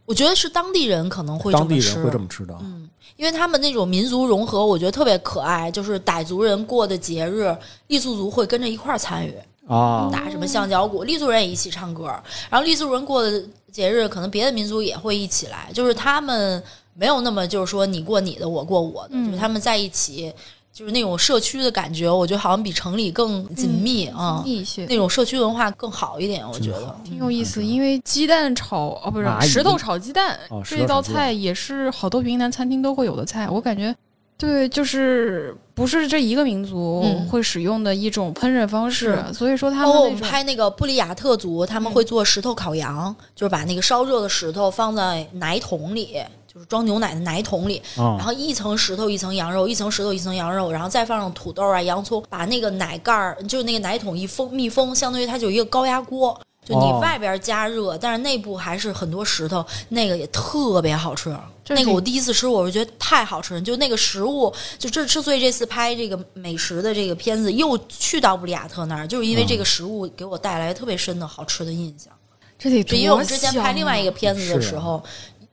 [0.04, 2.56] 我觉得是当地人可能会这么吃当地人会这么吃的。
[2.60, 5.70] 嗯，因为他们那种民族融合，我觉得特别可爱。
[5.70, 7.56] 就是傣族人过的节日，
[7.88, 9.32] 傈僳族会跟着一块儿参与，
[9.68, 12.06] 啊，打什么象脚鼓，傈僳人也一起唱歌。
[12.50, 16.60] 然后傈族人过的节日，可能别的民族也会一起来，就是他们
[16.94, 20.34] 没有那么就是说你过你的，我过我的，嗯就是他们在一起，
[20.72, 24.86] 就是那种社区的感觉，我觉得好像比城里更紧密啊、一些。
[24.86, 26.96] 那种社区文化更好一点，我觉得。
[27.04, 33.94] 挺有意思，因为鸡蛋炒哦不是石头炒鸡蛋、这道菜也是好多云南餐厅都会有的菜，我感觉。
[34.38, 37.28] 对，就是不是这一个民族嗯。
[37.28, 46.18] 会使用的一种烹饪方式，所以说他包括我们那种们拍那个布里亚特族，他们会做石头烤羊，就是把那个烧热的石头放在奶桶里，
[46.52, 56.38] 就是装牛奶的奶桶里，啊然后一层石头一层羊肉，一层石头一层羊肉，然后再放上土豆啊、洋葱，把那个奶盖儿，就是那个奶桶一封密封，相当于它就一个高压锅。
[56.64, 61.36] 就你哦外边加热，但是内部还是很多石头，那个也特别好吃。
[61.68, 63.60] 那个我第一次吃，我是觉得太好吃了。
[63.60, 72.12] 就那个食物，就这之所以这次拍这个美食的这个片子，又去到布里亚特那儿，就是因为这个食物给我带来特别深的好吃的印象。
[72.56, 75.02] 这得是因为我们之前拍另外一个啊片子的时候，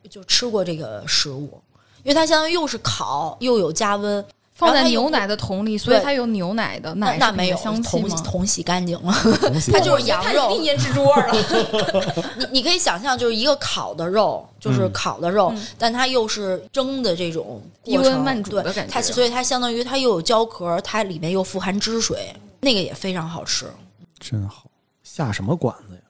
[0.10, 1.62] 就吃过这个食物，
[2.04, 8.10] 因为它相当于又是烤又有加温，放在牛奶的桶里，所以它有牛奶的那奶那没有的香气桶？
[8.24, 9.14] 桶洗干净了，
[9.72, 10.64] 它就是羊肉它一定。
[10.66, 11.34] 腌制桌了。
[12.38, 23.66] 你你可以想象，就是一个烤的肉，就是嗯烤的肉，嗯但它又是蒸的这种低温慢煮的感觉它所以它相当于它又有胶壳，它里面又富含汁水，那个也非常好吃。
[24.20, 24.66] 真好，
[25.04, 26.02] 下什么馆子呀？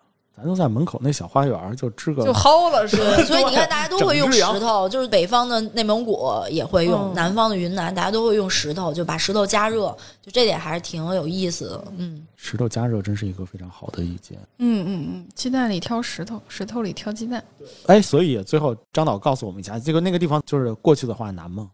[0.42, 3.24] 咱就在门口那小花园就支个就薅了是吧？
[3.28, 11.84] 所以你看，大家都会用石头，就是北方的内蒙古也会用，嗯南方的云南大家都会用石头，就把石头加热，就这点还是挺有意思的。
[11.98, 14.38] 嗯，石头加热，真是一个非常好的意见。
[14.60, 17.44] 嗯嗯嗯，鸡蛋里挑石头，石头里挑鸡蛋。
[17.88, 21.70] 哎，所以最后张导告诉我们一下，这个那个地方就是过去的话难吗？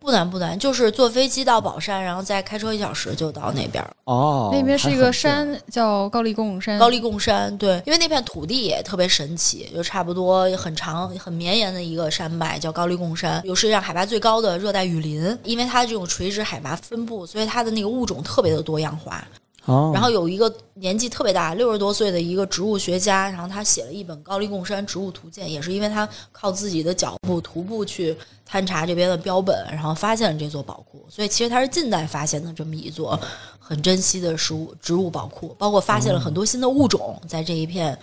[0.00, 3.90] 不难不难，就是坐飞机到宝山，然后再开车一小时就到那边儿。
[4.04, 6.78] 哦，那边是一个山，叫高丽贡山。
[6.78, 15.38] 高丽贡山，对，因为那片土地也特别神奇，就差不多很长、很绵延的一个山脉，叫高丽贡山，有世界上海拔最高的热带雨林。
[15.44, 19.22] 因为它这种垂直海拔分布，所以它的那个物种特别的多样化。
[19.66, 31.04] 哦，然后有一个年纪特别大，六十多岁的一个植物学家，然后他写了一本《高丽贡山植物图鉴》，也是因为他靠自己的脚步徒步去探查这边的标本，然后发现了这座宝库。
[31.08, 33.18] 所以其实它是近代发现的这么一座
[33.58, 37.96] 很珍稀的植物植物宝库，包括发现了很多新的物种在这一片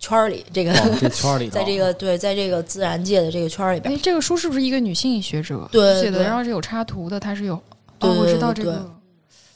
[0.00, 6.22] 圈儿里，这个、哦这圈儿里， 在这个对，在这个自然界的这个圈儿里边哎，，这个书是不是一个女性学者对写的？
[6.24, 7.58] 然后是有插图的，它是有。
[7.98, 8.90] 对哦，我知道这个。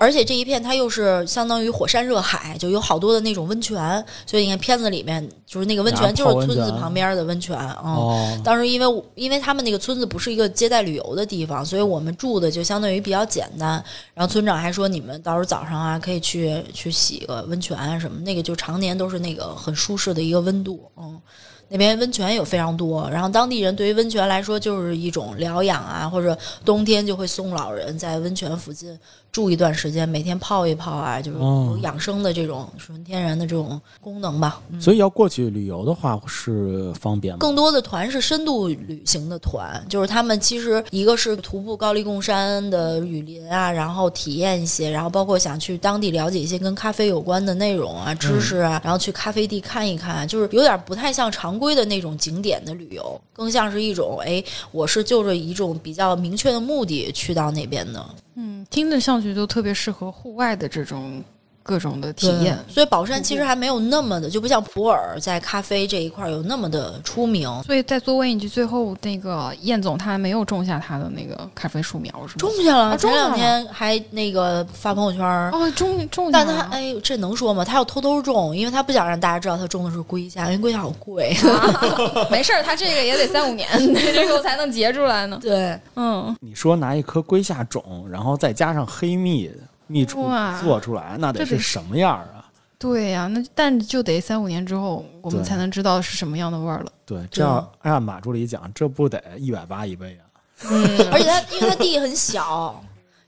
[0.00, 7.76] 而且这一片它又是相当于火山热海，就有好多的那种温泉，所以你看片子里面就是那个温泉啊就是村子旁边的温泉啊。
[7.84, 13.72] 嗯哦，当时因为因为他们那个村子不是一个接待旅游的地方，所以我们住的就相当于比较简单。
[14.14, 20.80] 然后村长还说，你们到时候早上啊可以去去洗个温泉啊什么，那个就常年都是那个很舒适的一个温度。
[20.96, 21.20] 嗯，
[21.68, 28.98] 那边温泉有非常多，然后当地人对于温泉来说就是一种疗养啊，或者冬天就会送老人在温泉附近
[29.32, 34.60] 住一段时间，每天泡一泡啊，就是哦有养生的这种纯天然的这种功能吧。
[34.70, 37.38] 嗯所以要过去旅游的话是方便吗？
[37.38, 58.04] 更多的团是深度旅行的团，就是他们其实一个是徒步高黎贡山的雨林啊，然后体验一些，然后包括想去当地了解一些跟咖啡有关的内容啊、知识啊，然后去咖啡地看一看，就是有点不太像常规的那种景点的旅游，更像是一种哎，我是就着一种比较明确的目的去到那边的
[58.42, 61.22] 嗯，听着上去就特别适合户外的这种
[61.62, 62.58] 各种的体验。
[62.68, 67.48] 所以宝山其实还没有那么的，就不像普洱在咖啡这一块有那么的出名。
[67.64, 72.36] 所以在做问一句，最后那个燕总他没有种下他的那个咖啡树苗是吗？
[72.38, 77.64] 种下了，啊种下了前两天还那个发朋友圈儿，哦，种种但他哎，这能说吗？
[77.64, 81.36] 他要偷偷种，因为他不想让大家知道他种的是龟虾，因为龟虾好贵。
[82.30, 85.38] 没事儿，他这个也得三五年， 这个才能结出来呢。
[85.40, 89.50] 对，嗯，你说拿一颗龟下种，然后再加上黑蜜
[89.90, 92.46] 蜜出哇做出来，那得是什么样啊？
[92.78, 96.92] 对呀、那但就得三五年之后，我们才能知道是什么样的味儿了。
[97.04, 100.24] 对，这要按马助理讲，这不得一百八一杯啊？
[100.70, 102.82] 嗯，而且他因为他地很小，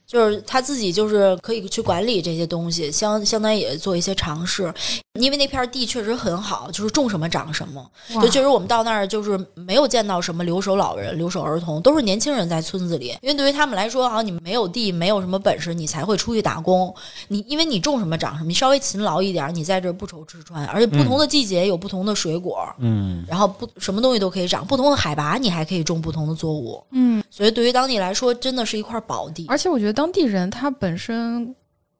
[0.05, 4.71] 就是他自己就是可以去管理这些东西，相相当于也做一些尝试，
[5.19, 7.83] 因为那片地确实很好，就是种什么长什么。
[8.21, 13.15] 就确实我们到那儿就是没有见到什么留守老人、留守儿童，都是年轻人在村子里。
[13.21, 16.93] 因为对于他们来说，好像你没有地，没有什么本事，你才会出去打工。
[17.29, 20.65] 你因为你种什么长什么，你稍微勤劳一点，你在这不愁吃穿。
[20.67, 26.83] 而且不同的季节有不同的水果，嗯，然后不什么东西都可以长，不同的海拔你还可以种不同的作物。
[26.91, 29.45] 嗯，所以对于当地来说，真的是一块宝地。
[29.47, 31.55] 而且我觉得当地人他本身，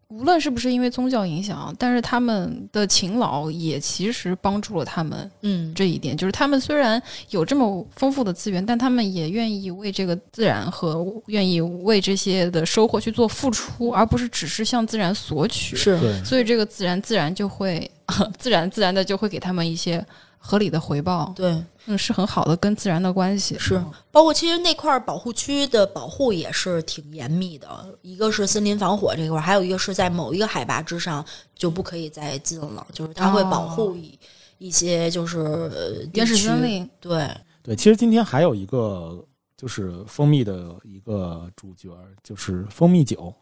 [0.09, 6.15] 无论是不是因为宗教影响，但是他们的勤劳也其实帮助了他们嗯，这一点。
[6.15, 15.75] 就是他们虽然有这么丰富的资源，但他们也愿意为这个自然和愿意为这些的收获去做付出，而不是只是向自然索取。
[15.75, 17.89] 是，所以这个自然自然就会
[18.37, 20.05] 自然自然的就会给他们一些
[20.45, 23.57] 合理的回报，对，嗯，是很好的跟自然的关系。
[23.57, 23.81] 是，
[24.11, 27.67] 包括其实那块儿保护区的保护也是挺严密的，
[28.01, 31.25] 一个是森林防火这块儿，还有一个是在某一个海拔之上
[31.55, 34.19] 就不可以再进了，就是它会保护一、
[34.57, 37.29] 一些就是呃原始森林，对，
[37.63, 39.25] 对，其实今天还有一个
[39.55, 43.33] 就是蜂蜜的一个主角，就是蜂蜜酒。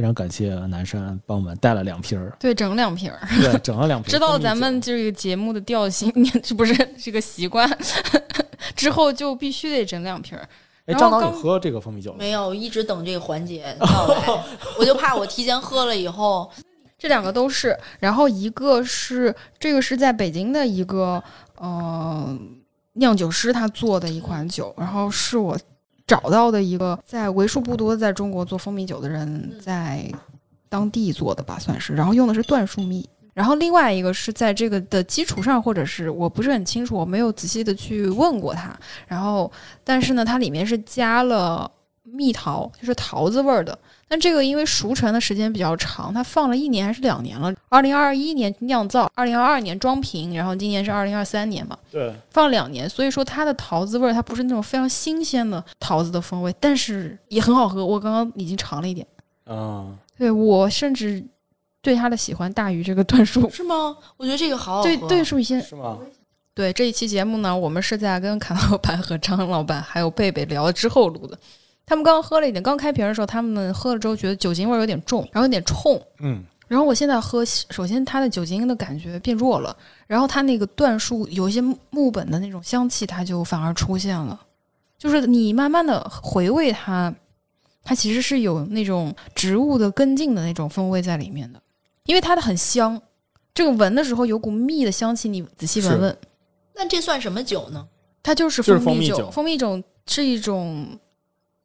[0.00, 3.20] 对，非常感谢南山帮我们带了两瓶儿，对，整两瓶儿。
[3.28, 4.08] 对，整了两瓶。
[4.10, 6.10] 知道咱们这个节目的调性，
[6.42, 7.68] 是不是这个习惯？
[8.74, 10.48] 之后就必须得整两瓶儿。
[10.86, 12.16] 哎，然后张导，喝这个蜂蜜酒吗？
[12.18, 14.44] 没有一直等这个环节到来，
[14.78, 16.50] 我就怕我提前喝了以后，
[16.98, 21.22] 这两个都是，然后一个是这个是在北京的一个
[21.58, 22.38] 呃
[22.94, 25.58] 酿酒师他做的一款酒，然后是我
[26.10, 30.12] 找到的一个在为数不多在中国做蜂蜜酒的人在
[30.68, 33.08] 当地做的吧，算是，然后用的是椴树蜜。
[33.32, 38.76] 然后另外一个是在这个的基础上，或者是我不是很清楚，我没有仔细的去问过他。
[39.06, 39.48] 然后，
[39.84, 41.70] 但是呢，它里面是加了
[42.02, 43.78] 蜜桃，就是桃子味儿的。
[44.10, 47.54] 但这个因为熟成的时间比较长，它放了一年还是两年了。
[47.68, 57.86] 二零二一年酿造，二零二二年装瓶，然后今年是二零二三年嘛，对，放两年，所以说它的桃子味儿它不是那种非常新鲜的桃子的风味，但是也很好喝。
[57.86, 59.06] 我刚刚已经尝了一点，
[59.44, 59.86] 啊，
[60.18, 61.24] 对我甚至
[61.80, 63.48] 对它的喜欢大于这个段数。
[63.48, 63.96] 是吗？
[64.16, 64.84] 我觉得这个好好喝。
[64.84, 65.96] 对椴树先是吗？
[66.52, 71.38] 对这一期节目呢，我们是在跟卡老板和张老板还有贝贝聊了之后录的。
[71.90, 76.00] 他们刚刚喝了一点，刚开瓶的时候，他们喝了之后觉得酒精味儿有点重，然后有点冲。
[76.20, 79.76] 嗯，然后我现在喝，首先它的酒精的感觉变弱了，
[80.06, 81.60] 然后它那个椴树有一些
[81.90, 84.40] 木本的那种香气，它就反而出现了。
[84.96, 87.12] 就是你慢慢的回味它，
[87.82, 91.60] 它其实是有那种植物的根茎的那种风味在里面的，
[92.04, 93.02] 因为它的很香。
[93.52, 96.16] 这个闻的时候有股蜜的香气，你仔细闻闻，
[96.76, 97.84] 那这算什么酒呢？
[98.22, 99.16] 它就是就是蜂蜜酒。
[99.32, 100.86] 蜂蜜酒蜂蜜酒是一种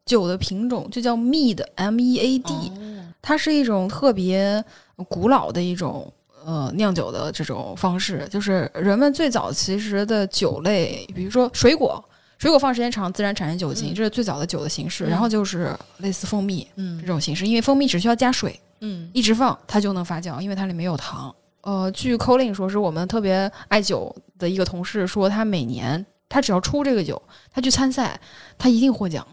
[0.06, 3.06] 酒的品种，就叫 mead M E A D，、哦。
[3.22, 4.64] 它是一种特别
[5.10, 6.12] 古老的一种
[6.46, 12.04] 呃酿酒的这种方式，就是人们最早其实的酒类，比如说水果，
[12.38, 13.96] 水果放时间长自然产生酒精，嗯。
[13.96, 15.06] 这是最早的酒的形式。
[15.08, 15.10] 嗯。
[15.10, 17.00] 然后就是类似蜂蜜嗯。
[17.02, 19.10] 这种形式，因为蜂蜜只需要加水，嗯。
[19.12, 21.34] 一直放它就能发酵，因为它里面有糖。
[21.62, 27.20] 呃，据 Colin 说，是我们特别爱酒的一个同事说，他每年他只要出这个酒，
[27.52, 28.22] 他去参赛，
[28.56, 29.26] 他一定获奖，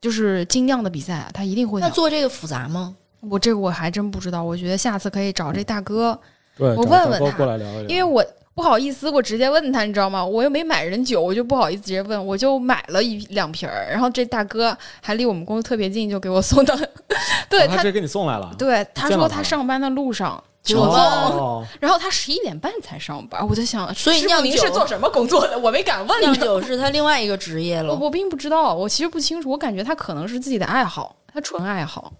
[0.00, 1.80] 就是精酿的比赛啊，他一定会。
[1.80, 2.94] 那做这个复杂吗？
[3.28, 6.16] 我这个我还真不知道，我觉得下次可以找这大哥，
[6.56, 8.24] 对，我问问他过来聊一聊，因为我
[8.54, 10.24] 不好意思，我直接问他，你知道吗？
[10.24, 16.76] 我又没买人酒，我就不好意思直接问，我就买了一两瓶儿，然后这大哥还离我们公司特别近，就给我送到，
[17.50, 21.38] 对他哦他直接给你送来了，对他说他上班的路上给我哦送。
[21.38, 25.58] 哦，然后他十一点半才上班，我在想，所以酿酒您是做什么工作的？
[25.58, 26.20] 我没敢问。
[26.20, 32.12] 酿酒是他另外一个职业了，我我并不知道，我其实不清楚，我感觉他可能是自己的爱好，他纯爱好，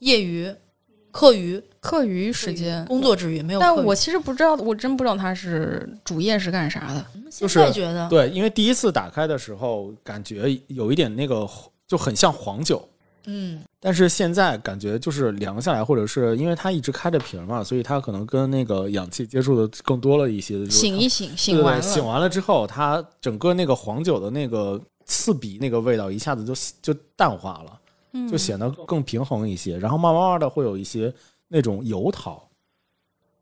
[0.00, 0.54] 业余、
[1.10, 2.84] 课余、课余时间。
[2.84, 3.62] 工作之余没有余。
[3.62, 7.04] 但我其实不知道，我真不知道他是主业是干啥的。
[7.30, 11.46] 就是觉得，对，因为第一次打开的时候，感觉有一点那个
[11.86, 12.88] 就很像黄酒，
[13.28, 20.60] 嗯，但是现在感觉就是凉下来，或者是因为它一直开着瓶嘛，所以它可能跟那个氧气接触的更多了一些。
[20.60, 27.80] 就是醒一醒，醒完了，对醒完了之后，它整个那个黄酒的那个刺鼻那个味道一下子就就淡化了，
[28.12, 29.76] 嗯就显得更平衡一些。
[29.76, 31.12] 然后慢慢慢的会有一些
[31.48, 32.48] 那种油桃，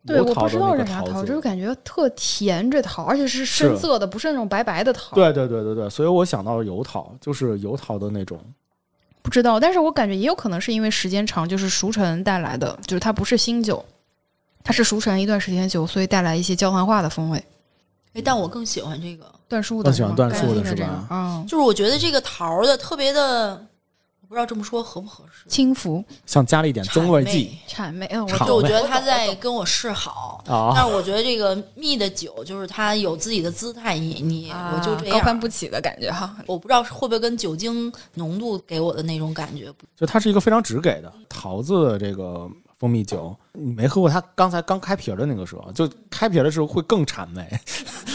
[0.07, 1.41] 对，我不知道是啥桃，就是。
[1.43, 5.15] 感觉特甜这桃，而且是深色的，不是那种白白的桃。
[5.15, 8.41] 对对对对对，所以我想到了油桃，就是油桃的那种。
[9.25, 13.83] 不知道，但是我感觉也有可能是因为时间长，就是熟成带来的，就是它不是新酒，
[14.63, 17.43] 它是熟成一段时间的酒，所以带来一些焦糖化的风味。
[18.13, 20.83] 哎，但我更喜欢这个，椴树的更喜欢椴树的是吧？
[20.83, 23.67] 样啊，就是我觉得这个桃儿的特别的，
[24.29, 25.49] 不知道这么说合不合适。
[25.49, 35.35] 轻浮、像加了一点增味剂谄媚，嗯，我就我觉得他在跟我示好，啊但是我觉得这个蜜的酒就是它有自己的姿态，你你、我就高攀。
[35.35, 36.35] 不起的感觉哈。
[36.47, 42.49] 我不知道会不会跟酒精浓度给我的那种感觉就它是一个非常直给的桃子的这个
[42.79, 47.49] 蜂蜜酒，你没喝过它刚才刚开瓶的那个时候，就开瓶的时候会更谄媚，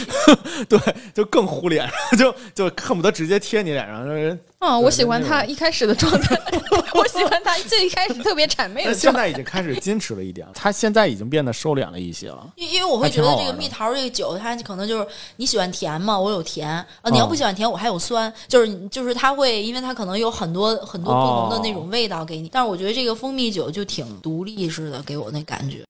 [0.68, 0.78] 对，
[1.14, 1.88] 就更糊脸，
[2.18, 4.06] 就就恨不得直接贴你脸上。
[4.06, 6.38] 人啊，对我喜欢他一开始的状态，
[6.92, 9.22] 我喜欢他最一开始特别谄媚的现状态。
[9.22, 12.46] 在已经开始矜持了一点，他现在已经变得收敛了一些了。
[12.56, 15.06] 因因为我会觉得这个蜜桃这个酒，它可能就是
[15.36, 22.46] 你喜欢甜嘛，我有甜啊，你要哦不喜欢甜，我还有酸，就是就是它会，因为它可能有很多很多不同的那种哦味道给你。
[22.52, 25.84] 但是我觉得这个蜂蜜酒就挺独立似的，给我那感觉。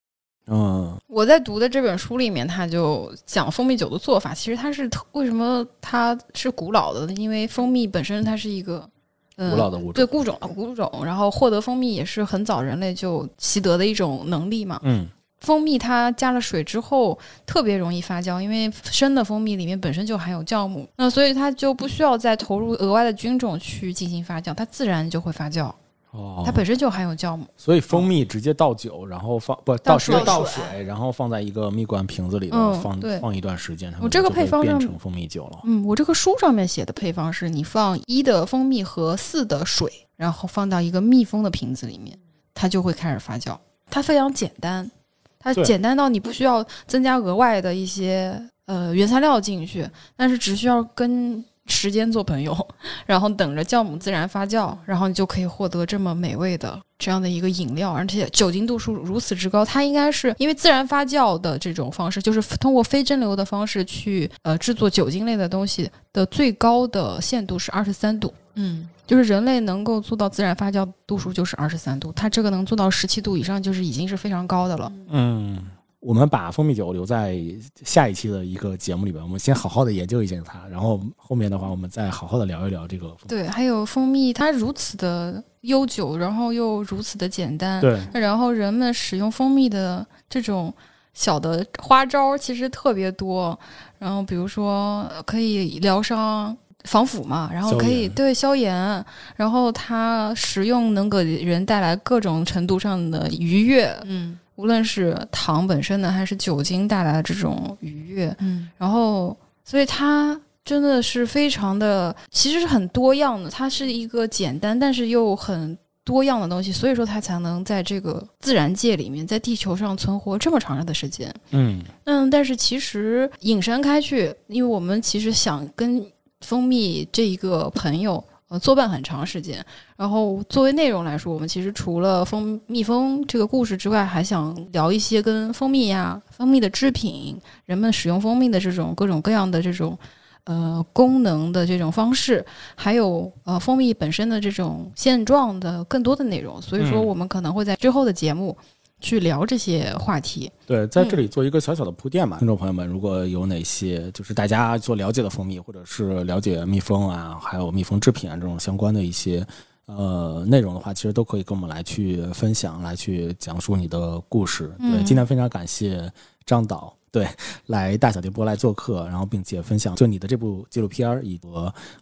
[0.46, 4.34] 嗯，我在读的这本书里面，他就讲蜂蜜酒的做法。
[4.34, 7.12] 其实它是特为什么它是古老的呢？
[7.14, 8.88] 因为蜂蜜本身它是一个。
[9.36, 14.78] 嗯古老的物种对物种物种，然后获得蜂蜜也是很早人类就习得的一种能力嘛。
[14.82, 15.08] 嗯，
[15.40, 25.72] 蜂蜜它加了水之后特别容易发酵，因为生的蜂蜜里面本身就含有酵母，那所以它就不需要再投入额外的菌种去进行发酵，它自然就会发酵，
[26.12, 27.46] 哦，它本身就含有酵母。
[27.56, 35.60] 所以蜂蜜直接倒酒，然后放不倒直接水倒水，然后放在一个蜜罐瓶子里头嗯放对放一段时间，它我这个就会配方上变成蜂蜜酒了。
[35.64, 42.18] 嗯，我这个书上面写的配方是你放一的蜂蜜和四的水，然后放到一个密封的瓶子里面，
[42.54, 43.56] 它就会开始发酵。
[43.88, 44.90] 它非常简单，
[45.38, 52.68] 它简单到你不需要增加额外的一些呃原材料进去，但是只需要跟时间做朋友，
[53.06, 68.32] 然后等着酵母自然发酵，然后你就可以获得这么美味的这样的一个饮料，而且酒精度数如此之高，它应该是因为自然发酵的这种方式，就是通过非蒸馏的方式去呃制作酒精类的东西的最高的限度是二十三度。
[68.54, 74.92] 嗯，就是人类能够做到自然发酵度数就是二十三度，它这个能做到十七度以上，就是已经是非常高的了。
[75.08, 75.56] 嗯，
[76.00, 77.38] 我们把蜂蜜酒留在
[77.84, 83.14] 下一期的一个节目里边，我们先好好的研究一下它，然后后面的话我们再好好的聊一聊这个。
[83.28, 90.72] 对，还有蜂蜜，它如此的悠久，然后又如此的简单，对，然后人们使用蜂蜜的这种
[91.12, 93.58] 小的花招其实特别多，
[93.98, 96.56] 然后比如说呃可以疗伤。
[96.84, 99.04] 防腐嘛，然后可以消对消炎，
[99.36, 121.32] 然后它食用能给人带来各种程度上的愉悦，嗯无论是糖本身的还是酒精带来的这种愉悦，嗯然后所以它真的是非常的，其实是很多样的，它是一个简单但是又很多样的东西，所以说它才能在这个自然界里面，在地球上存活这么长的时间。
[121.50, 126.04] 嗯，嗯，但是其实引申开去，因为我们其实想跟
[126.40, 129.64] 蜂蜜这一个朋友呃作伴很长时间，
[129.96, 139.98] 然后作为内容来说，我们其实除了蜂蜜蜂这个故事之外，还想聊一些跟蜂蜜呀、蜂蜜的制品、人们使用蜂蜜的这种各种各样的这种。
[140.44, 142.44] 呃，功能的这种方式，
[142.74, 148.56] 还有呃，蜂蜜本身的这种现状的更多的内容，所以说嗯我们可能会在之后的节目
[149.00, 150.50] 去聊这些话题。
[150.66, 159.44] 对，在这里做一个小小的铺垫吧，听众朋友们，如果有哪些就是大家做了解的蜂蜜，或者是了解蜜蜂啊，还有蜜蜂制品啊这种相关的一些
[159.86, 164.68] 呃内容的话，其实都可以跟我们来去分享，来去讲述你的故事。
[164.78, 166.12] 对，嗯今天非常感谢
[166.44, 166.94] 张导。
[167.12, 167.28] 对，
[167.66, 171.48] 来大小电波来做客，然后并且分享就你的这部纪录片儿以及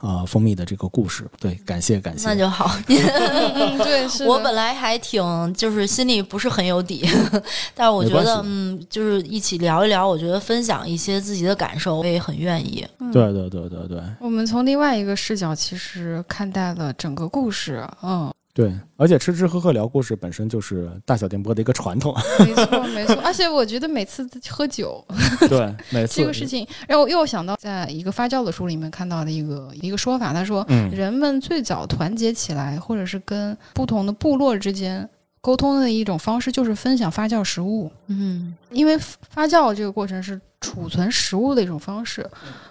[0.01, 1.27] 呃蜂蜜的这个故事。
[1.41, 2.27] 对，感谢感谢。
[2.29, 2.71] 那就好。
[2.89, 7.07] 嗯， 对，是 我本来还挺就是心里不是很有底，
[7.75, 12.87] 但是我觉得嗯，就是一起聊一聊，我觉得分享一些自己的感受，我也很愿意。
[13.13, 17.87] 对对对对对我们从另外一个视角，其实看待了整个故事。
[18.03, 22.13] 嗯，对，而且吃吃喝喝聊故事本身就是大小电波的一个传统。
[22.45, 23.15] 没错没错。
[23.25, 25.07] 而且我觉得每次喝酒
[25.49, 35.09] 对，每次这个事情，让我又想到在一个发酵的书里面看到的一个一个说法，他说，嗯人们最早团结起来，或者是跟不同的部落之间
[35.41, 37.89] 沟通的一种方式，就是分享发酵食物。
[38.09, 42.29] 嗯因为发酵这个过程是储存食物的一种方式，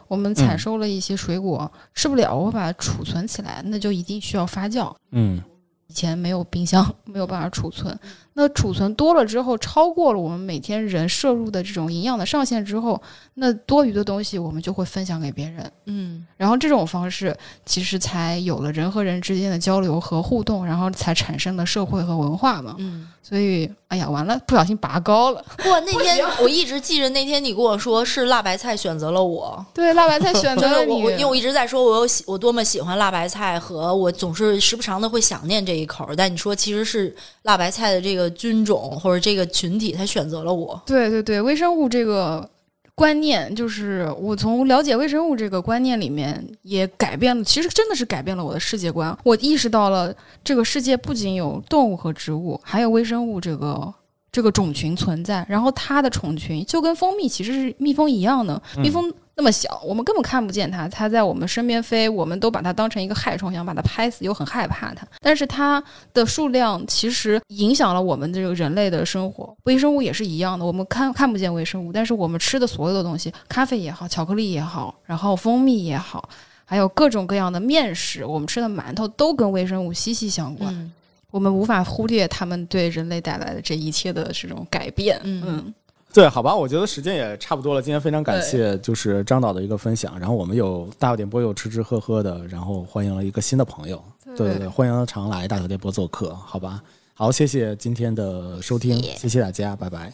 [0.09, 4.93] 我们采嗯收了一些水果，吃不了，我把它储存起来，那就一定需要发酵。
[5.11, 5.41] 嗯
[5.87, 7.97] 以前没有冰箱，没有办法储存。
[8.39, 13.01] 那储存多了之后，超过了我们每天人摄入的这种营养的上限之后，
[13.33, 15.71] 那多余的东西我们就会分享给别人。
[15.87, 17.35] 嗯然后这种方式
[17.65, 22.75] 其实才有了人和人之间的交流和互动，然后才产生了社会和文化嘛。
[22.77, 23.07] 嗯。
[23.23, 25.43] 所以，哎呀，完了，不小心拔高了。
[25.57, 36.07] 不，那天我一直记着，那天你跟我说是辣白菜选择了我，对，辣白菜选择，了我因为我一直在说我有喜我多么喜欢辣白菜，和我总是时不常的会想念这一口。
[36.15, 40.81] 但你说其实是辣白菜的这个菌种或者这个群体，他选择了我。
[40.85, 42.49] 对对对，微生物这个
[42.95, 49.17] 观念，就是我从了解微生物这个观念里面也改变了，其实真的是改变了我的世界观。
[49.23, 50.13] 我意识到了
[50.43, 53.93] 这个世界不仅有动物和植物，还有微生物这个。
[54.29, 65.07] 这个种群存在，然后它的种群就跟蜂蜜其实是蜜蜂一样的，蜜蜂那么小，我们根本看不见它，它在我们身边飞，我们都把它当成一个害虫，想把它拍死，又很害怕它。
[65.21, 65.81] 但是它
[66.11, 69.55] 的数量其实影响了我们这个人类的生活。
[69.65, 76.27] 微生物也是一样的，我们看看不见微生物，但是我们吃的所有的东西，咖啡也好，巧克力也好，然后蜂蜜也好，
[76.65, 80.73] 还有各种各样的面食，我们吃的馒头都跟微生物息息相关。
[80.73, 80.91] 嗯
[81.29, 85.19] 我们无法忽略他们对人类带来的这一切的这种改变。
[85.23, 85.73] 嗯嗯，
[86.17, 87.81] 对，好吧，我觉得时间也差不多了。
[87.81, 94.03] 今天非常感谢就是张导的一个分享，然后我们有大小电波又吃吃喝喝的，然后欢迎了一个新的朋友，
[94.35, 94.35] 对。
[94.35, 96.81] 对对，欢迎常来大小电波做客，好吧？
[97.13, 99.39] 好，谢谢今天的收听，谢谢。
[99.39, 100.11] 大家，拜拜。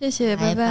[0.00, 0.54] 谢谢，拜拜。
[0.54, 0.62] 拜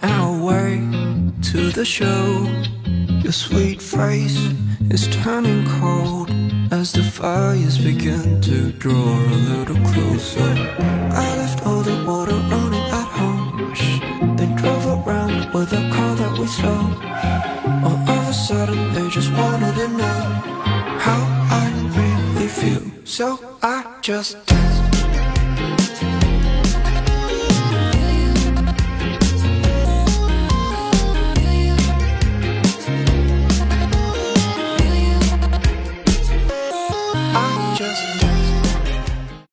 [0.00, 1.07] I
[1.42, 2.46] to the show.
[3.22, 4.38] Your sweet face
[4.90, 6.30] is turning cold
[6.70, 10.52] as the fires begin to draw a little closer.
[11.12, 13.74] I left all the water running at home,
[14.36, 16.92] then drove around with a car that we stole.
[17.84, 20.20] All of a sudden, they just wanted to know
[20.98, 21.20] how
[21.50, 21.64] I
[21.96, 22.82] really feel.
[23.04, 25.07] So I just danced.